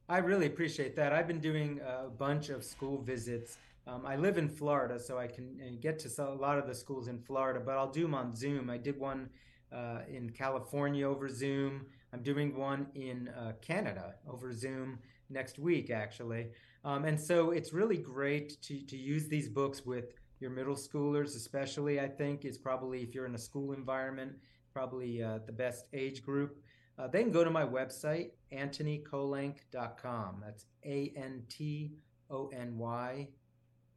I 0.08 0.18
really 0.18 0.46
appreciate 0.46 0.94
that. 0.96 1.12
I've 1.12 1.26
been 1.26 1.40
doing 1.40 1.80
a 1.84 2.08
bunch 2.08 2.50
of 2.50 2.64
school 2.64 3.00
visits. 3.02 3.58
Um, 3.86 4.06
I 4.06 4.14
live 4.14 4.38
in 4.38 4.48
Florida, 4.48 4.98
so 4.98 5.18
I 5.18 5.26
can 5.26 5.60
uh, 5.60 5.70
get 5.80 5.98
to 6.00 6.22
a 6.22 6.34
lot 6.34 6.58
of 6.58 6.68
the 6.68 6.74
schools 6.74 7.08
in 7.08 7.18
Florida, 7.18 7.58
but 7.58 7.76
I'll 7.76 7.90
do 7.90 8.02
them 8.02 8.14
on 8.14 8.36
Zoom. 8.36 8.70
I 8.70 8.76
did 8.76 8.98
one 8.98 9.28
uh, 9.72 10.00
in 10.08 10.30
California 10.30 11.08
over 11.08 11.28
Zoom. 11.28 11.86
I'm 12.12 12.22
doing 12.22 12.56
one 12.56 12.86
in 12.94 13.28
uh, 13.28 13.52
Canada 13.60 14.14
over 14.28 14.52
Zoom 14.52 14.98
next 15.30 15.58
week, 15.58 15.90
actually. 15.90 16.48
Um, 16.84 17.04
and 17.04 17.18
so 17.18 17.50
it's 17.50 17.72
really 17.72 17.96
great 17.96 18.60
to, 18.62 18.84
to 18.86 18.96
use 18.96 19.28
these 19.28 19.48
books 19.48 19.86
with 19.86 20.12
your 20.40 20.50
middle 20.50 20.74
schoolers, 20.74 21.36
especially, 21.36 22.00
I 22.00 22.08
think, 22.08 22.44
is 22.44 22.58
probably 22.58 23.02
if 23.02 23.14
you're 23.14 23.26
in 23.26 23.34
a 23.34 23.38
school 23.38 23.72
environment, 23.72 24.32
probably 24.72 25.22
uh, 25.22 25.38
the 25.46 25.52
best 25.52 25.86
age 25.92 26.22
group. 26.22 26.56
Uh, 26.98 27.06
go 27.06 27.44
to 27.44 27.50
my 27.50 27.64
website, 27.64 28.30
antonykolenc.com. 28.52 30.42
That's 30.44 30.66
A 30.84 31.12
N 31.16 31.42
T 31.48 31.92
O 32.30 32.48
N 32.48 32.76
Y 32.76 33.28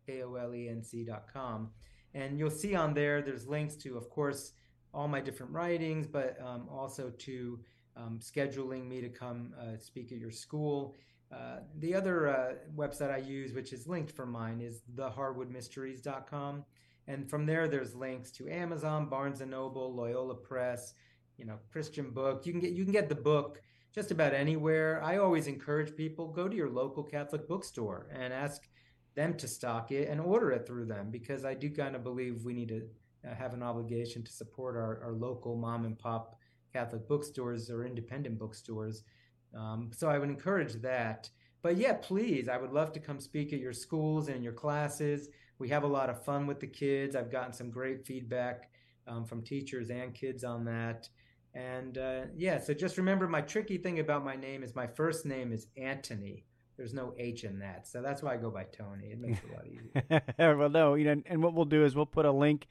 K 0.05 0.23
O 0.23 0.35
L 0.35 0.53
E 0.53 0.69
N 0.69 0.83
C.com. 0.83 1.71
And 2.13 2.39
you'll 2.39 2.49
see 2.49 2.75
on 2.75 2.93
there, 2.93 3.21
there's 3.21 3.47
links 3.47 3.75
to, 3.77 3.97
of 3.97 4.09
course, 4.09 4.53
all 4.93 5.07
my 5.07 5.19
different 5.19 5.51
writings, 5.51 6.07
but 6.07 6.37
um, 6.41 6.69
also 6.71 7.09
to 7.09 7.59
um, 7.97 8.19
scheduling 8.21 8.87
me 8.87 9.01
to 9.01 9.09
come 9.09 9.53
uh, 9.59 9.77
speak 9.77 10.11
at 10.11 10.17
your 10.17 10.31
school. 10.31 10.95
Uh, 11.35 11.57
the 11.79 11.93
other 11.93 12.29
uh, 12.29 12.53
website 12.75 13.11
I 13.11 13.17
use, 13.17 13.53
which 13.53 13.73
is 13.73 13.87
linked 13.87 14.11
for 14.11 14.25
mine, 14.25 14.61
is 14.61 14.81
theharwoodmysteries.com. 14.95 16.63
And 17.07 17.29
from 17.29 17.45
there, 17.45 17.67
there's 17.67 17.93
links 17.93 18.31
to 18.31 18.49
Amazon, 18.49 19.09
Barnes 19.09 19.41
and 19.41 19.51
Noble, 19.51 19.93
Loyola 19.93 20.35
Press, 20.35 20.93
you 21.37 21.45
know, 21.45 21.59
Christian 21.71 22.11
book. 22.11 22.45
You 22.45 22.53
can 22.53 22.61
get 22.61 22.71
you 22.71 22.83
can 22.83 22.93
get 22.93 23.09
the 23.09 23.15
book 23.15 23.61
just 23.93 24.11
about 24.11 24.33
anywhere. 24.33 25.01
I 25.03 25.17
always 25.17 25.47
encourage 25.47 25.95
people 25.95 26.27
go 26.27 26.47
to 26.47 26.55
your 26.55 26.69
local 26.69 27.03
Catholic 27.03 27.47
bookstore 27.47 28.07
and 28.13 28.33
ask 28.33 28.67
them 29.15 29.35
to 29.35 29.47
stock 29.47 29.91
it 29.91 30.09
and 30.09 30.19
order 30.19 30.51
it 30.51 30.65
through 30.65 30.85
them 30.85 31.09
because 31.11 31.45
I 31.45 31.53
do 31.53 31.69
kind 31.69 31.95
of 31.95 32.03
believe 32.03 32.43
we 32.43 32.53
need 32.53 32.69
to 32.69 32.81
uh, 33.29 33.35
have 33.35 33.53
an 33.53 33.63
obligation 33.63 34.23
to 34.23 34.31
support 34.31 34.75
our, 34.75 35.01
our 35.03 35.13
local 35.13 35.55
mom 35.55 35.85
and 35.85 35.97
pop 35.97 36.37
Catholic 36.73 37.07
bookstores 37.07 37.69
or 37.69 37.85
independent 37.85 38.37
bookstores. 38.37 39.03
Um, 39.55 39.91
so 39.95 40.09
I 40.09 40.19
would 40.19 40.29
encourage 40.29 40.73
that. 40.81 41.29
But 41.61 41.77
yeah, 41.77 41.93
please, 41.93 42.47
I 42.47 42.57
would 42.57 42.71
love 42.71 42.93
to 42.93 42.99
come 42.99 43.19
speak 43.19 43.53
at 43.53 43.59
your 43.59 43.73
schools 43.73 44.27
and 44.27 44.43
your 44.43 44.53
classes. 44.53 45.29
We 45.57 45.69
have 45.69 45.83
a 45.83 45.87
lot 45.87 46.09
of 46.09 46.23
fun 46.23 46.45
with 46.45 46.59
the 46.59 46.67
kids. 46.67 47.15
I've 47.15 47.31
gotten 47.31 47.53
some 47.53 47.71
great 47.71 48.05
feedback 48.05 48.69
um, 49.07 49.25
from 49.25 49.41
teachers 49.41 49.89
and 49.89 50.13
kids 50.13 50.43
on 50.43 50.65
that. 50.65 51.09
And 51.53 51.97
uh, 51.97 52.21
yeah, 52.35 52.59
so 52.59 52.73
just 52.73 52.97
remember 52.97 53.27
my 53.27 53.41
tricky 53.41 53.77
thing 53.77 53.99
about 53.99 54.25
my 54.25 54.35
name 54.35 54.61
is 54.61 54.75
my 54.75 54.87
first 54.87 55.25
name 55.25 55.53
is 55.53 55.67
Antony. 55.77 56.43
There's 56.75 56.93
no 56.93 57.13
H 57.17 57.45
in 57.45 57.59
that. 57.59 57.87
So 57.87 58.01
that's 58.01 58.21
why 58.21 58.33
I 58.33 58.37
go 58.37 58.51
by 58.51 58.65
Tony. 58.65 59.07
It 59.07 59.19
makes 59.19 59.39
it 59.39 59.49
a 59.49 59.53
lot 59.53 60.21
easier. 60.37 60.57
well, 60.57 60.69
no, 60.69 60.95
you 60.95 61.05
know, 61.05 61.21
and 61.25 61.41
what 61.41 61.53
we'll 61.53 61.63
do 61.63 61.85
is 61.85 61.95
we'll 61.95 62.05
put 62.05 62.25
a 62.25 62.31
link 62.31 62.67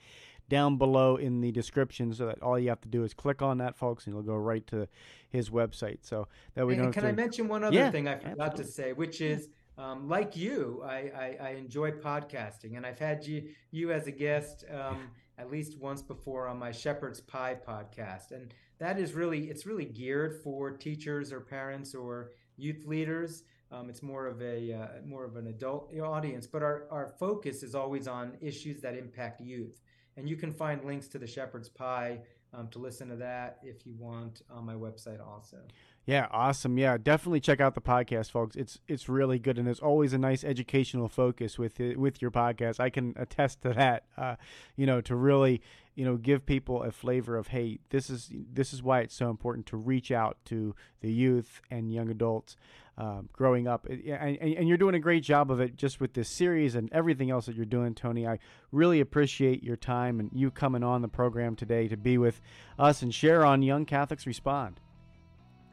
down 0.49 0.77
below 0.77 1.17
in 1.17 1.41
the 1.41 1.51
description 1.53 2.13
so 2.13 2.27
that 2.27 2.43
all 2.43 2.59
you 2.59 2.69
have 2.69 2.81
to 2.83 2.89
do 2.89 3.05
is 3.05 3.15
click 3.15 3.43
on 3.43 3.59
that, 3.59 3.77
folks, 3.77 4.07
and 4.07 4.15
you'll 4.15 4.23
go 4.23 4.37
right 4.37 4.67
to 4.69 4.89
his 5.31 5.51
website. 5.51 5.99
So 6.03 6.29
that 6.55 6.67
we 6.67 6.75
and 6.75 6.85
don't. 6.85 6.93
Can 6.93 7.05
to... 7.05 7.09
I 7.09 7.13
mention 7.13 7.49
one 7.49 7.65
other 7.65 7.75
yeah, 7.75 7.91
thing 7.91 8.09
I 8.09 8.17
forgot 8.17 8.41
absolutely. 8.41 8.65
to 8.65 8.71
say, 8.71 8.93
which 8.93 9.21
is. 9.21 9.49
Um, 9.77 10.09
like 10.09 10.37
you, 10.37 10.85
I, 10.87 10.95
I, 10.95 11.37
I, 11.41 11.49
enjoy 11.55 11.91
podcasting, 11.91 12.77
and 12.77 12.87
I've 12.87 13.01
had 13.01 13.27
you 13.27 13.49
you 13.73 13.91
as 13.91 14.07
a 14.07 14.13
guest 14.13 14.65
um, 14.73 15.09
at 15.37 15.51
least 15.51 15.81
once 15.81 16.01
before 16.01 16.47
on 16.47 16.61
my 16.61 16.71
Shepherd's 16.71 17.21
Pie 17.21 17.57
podcast, 17.67 18.31
and 18.31 18.55
that 18.79 19.01
is 19.01 19.15
really 19.15 19.51
it's 19.51 19.67
really 19.67 19.85
geared 19.85 20.41
for 20.45 20.71
teachers 20.71 21.33
or 21.33 21.41
parents 21.41 21.93
or 21.93 22.31
youth 22.57 22.87
leaders. 22.87 23.43
Um, 23.73 23.89
it's 23.89 24.03
more 24.03 24.27
of 24.27 24.41
a 24.41 24.73
uh, 24.73 24.87
more 25.05 25.25
of 25.25 25.37
an 25.37 25.49
adult 25.49 25.93
audience, 25.99 26.47
but 26.47 26.63
our, 26.63 26.87
our 26.91 27.15
focus 27.19 27.63
is 27.63 27.75
always 27.75 28.07
on 28.07 28.37
issues 28.41 28.81
that 28.83 28.97
impact 28.97 29.41
youth. 29.41 29.81
And 30.17 30.29
you 30.29 30.37
can 30.37 30.53
find 30.53 30.85
links 30.85 31.09
to 31.09 31.19
the 31.19 31.27
Shepherd's 31.27 31.69
Pie 31.69 32.21
um, 32.53 32.69
to 32.69 32.79
listen 32.79 33.09
to 33.09 33.17
that 33.17 33.59
if 33.63 33.87
you 33.87 33.95
want 33.99 34.43
on 34.51 34.65
my 34.65 34.75
website 34.75 35.21
also. 35.25 35.59
Yeah, 36.07 36.27
awesome. 36.31 36.77
Yeah, 36.77 36.99
definitely 36.99 37.41
check 37.41 37.61
out 37.61 37.75
the 37.75 37.81
podcast, 37.81 38.31
folks. 38.31 38.57
It's 38.57 38.79
it's 38.87 39.09
really 39.09 39.39
good, 39.39 39.57
and 39.57 39.67
there's 39.67 39.81
always 39.81 40.13
a 40.13 40.19
nice 40.19 40.45
educational 40.45 41.09
focus 41.09 41.59
with 41.59 41.81
it, 41.81 41.99
with 41.99 42.21
your 42.21 42.31
podcast. 42.31 42.79
I 42.79 42.91
can 42.91 43.15
attest 43.17 43.63
to 43.63 43.73
that. 43.73 44.05
Uh, 44.17 44.37
you 44.77 44.85
know, 44.85 45.01
to 45.01 45.17
really 45.17 45.63
you 45.95 46.05
know 46.05 46.19
give 46.19 46.45
people 46.45 46.83
a 46.83 46.91
flavor 46.91 47.39
of 47.39 47.49
hey, 47.49 47.79
this 47.89 48.11
is 48.11 48.31
this 48.31 48.75
is 48.75 48.83
why 48.83 49.01
it's 49.01 49.15
so 49.15 49.31
important 49.31 49.65
to 49.67 49.79
reach 49.79 50.11
out 50.11 50.37
to 50.47 50.75
the 51.01 51.11
youth 51.11 51.63
and 51.71 51.91
young 51.91 52.11
adults 52.11 52.57
um, 52.99 53.31
growing 53.33 53.67
up, 53.67 53.87
and, 53.87 54.03
and 54.05 54.69
you're 54.69 54.77
doing 54.77 54.95
a 54.95 55.01
great 55.01 55.25
job 55.25 55.51
of 55.51 55.59
it 55.59 55.75
just 55.75 56.01
with 56.01 56.13
this 56.13 56.29
series 56.29 56.75
and 56.75 56.93
everything 56.93 57.31
else 57.31 57.47
that 57.47 57.57
you're 57.57 57.65
doing, 57.65 57.95
Tony. 57.95 58.27
I 58.27 58.41
really 58.73 59.01
appreciate 59.01 59.63
your 59.63 59.77
time 59.77 60.21
and 60.21 60.31
you 60.35 60.51
coming 60.51 60.83
on 60.83 61.01
the 61.01 61.09
program 61.09 61.57
today 61.57 61.89
to 61.89 61.97
be 61.97 62.19
with 62.19 62.43
us 62.79 63.01
and 63.01 63.15
share 63.15 63.47
on 63.47 63.63
Young 63.63 63.87
Catholics 63.87 64.27
Respond. 64.27 64.81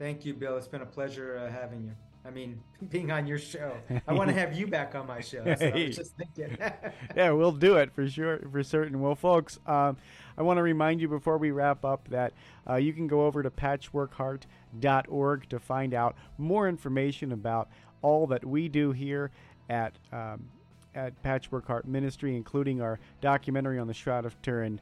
Thank 0.01 0.25
you, 0.25 0.33
Bill. 0.33 0.57
It's 0.57 0.67
been 0.67 0.81
a 0.81 0.85
pleasure 0.87 1.37
uh, 1.37 1.51
having 1.51 1.83
you. 1.83 1.91
I 2.25 2.31
mean, 2.31 2.59
being 2.89 3.11
on 3.11 3.27
your 3.27 3.37
show. 3.37 3.77
I 4.07 4.13
want 4.13 4.29
to 4.29 4.33
have 4.33 4.57
you 4.57 4.65
back 4.65 4.95
on 4.95 5.05
my 5.05 5.21
show. 5.21 5.43
So 5.43 5.67
I 5.67 5.85
was 5.85 5.95
just 5.95 6.17
thinking. 6.17 6.57
yeah, 7.15 7.29
we'll 7.29 7.51
do 7.51 7.75
it 7.75 7.93
for 7.93 8.09
sure, 8.09 8.39
for 8.51 8.63
certain. 8.63 8.99
Well, 8.99 9.13
folks, 9.13 9.59
um, 9.67 9.97
I 10.39 10.41
want 10.41 10.57
to 10.57 10.63
remind 10.63 11.01
you 11.01 11.07
before 11.07 11.37
we 11.37 11.51
wrap 11.51 11.85
up 11.85 12.07
that 12.09 12.33
uh, 12.67 12.77
you 12.77 12.93
can 12.93 13.05
go 13.05 13.27
over 13.27 13.43
to 13.43 13.51
patchworkheart.org 13.51 15.49
to 15.49 15.59
find 15.59 15.93
out 15.93 16.15
more 16.39 16.67
information 16.67 17.31
about 17.31 17.69
all 18.01 18.25
that 18.25 18.43
we 18.43 18.69
do 18.69 18.93
here 18.93 19.29
at 19.69 19.93
um, 20.11 20.49
at 20.95 21.21
Patchwork 21.21 21.67
Heart 21.67 21.87
Ministry, 21.87 22.35
including 22.35 22.81
our 22.81 22.99
documentary 23.21 23.77
on 23.77 23.85
the 23.85 23.93
Shroud 23.93 24.25
of 24.25 24.41
Turin 24.41 24.81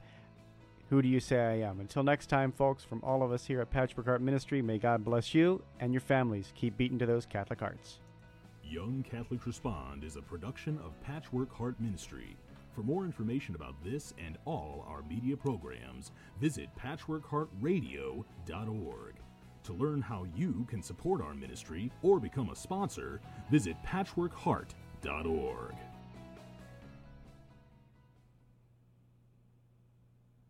who 0.90 1.02
do 1.04 1.08
you 1.08 1.20
say 1.20 1.40
I 1.40 1.58
am? 1.70 1.80
Until 1.80 2.04
next 2.04 2.28
time, 2.28 2.52
folks, 2.52 2.84
from 2.84 3.04
all 3.04 3.22
of 3.22 3.32
us 3.32 3.46
here 3.46 3.62
at 3.62 3.70
Patchwork 3.70 4.08
Heart 4.08 4.22
Ministry, 4.22 4.60
may 4.62 4.80
God 4.80 5.06
bless 5.06 5.36
you 5.36 5.62
and 5.80 5.94
your 5.94 6.02
families. 6.02 6.52
Keep 6.56 6.78
beating 6.78 6.98
to 6.98 7.06
those 7.06 7.28
Catholic 7.28 7.60
hearts. 7.60 8.00
Young 8.64 9.06
Catholics 9.08 9.46
Respond 9.46 10.04
is 10.04 10.16
a 10.16 10.22
production 10.22 10.80
of 10.84 11.00
Patchwork 11.02 11.54
Heart 11.54 11.80
Ministry. 11.80 12.36
For 12.74 12.82
more 12.82 13.06
information 13.06 13.54
about 13.54 13.76
this 13.84 14.16
and 14.24 14.40
all 14.46 14.84
our 14.88 15.04
media 15.04 15.38
programs, 15.38 16.12
visit 16.40 16.70
patchworkheartradio.org. 16.76 19.14
To 19.64 19.74
learn 19.74 20.02
how 20.02 20.26
you 20.36 20.66
can 20.68 20.82
support 20.82 21.22
our 21.22 21.36
ministry 21.36 21.92
or 22.02 22.20
become 22.20 22.50
a 22.50 22.56
sponsor, 22.56 23.22
visit 23.52 23.76
patchworkheart.org. 23.86 25.76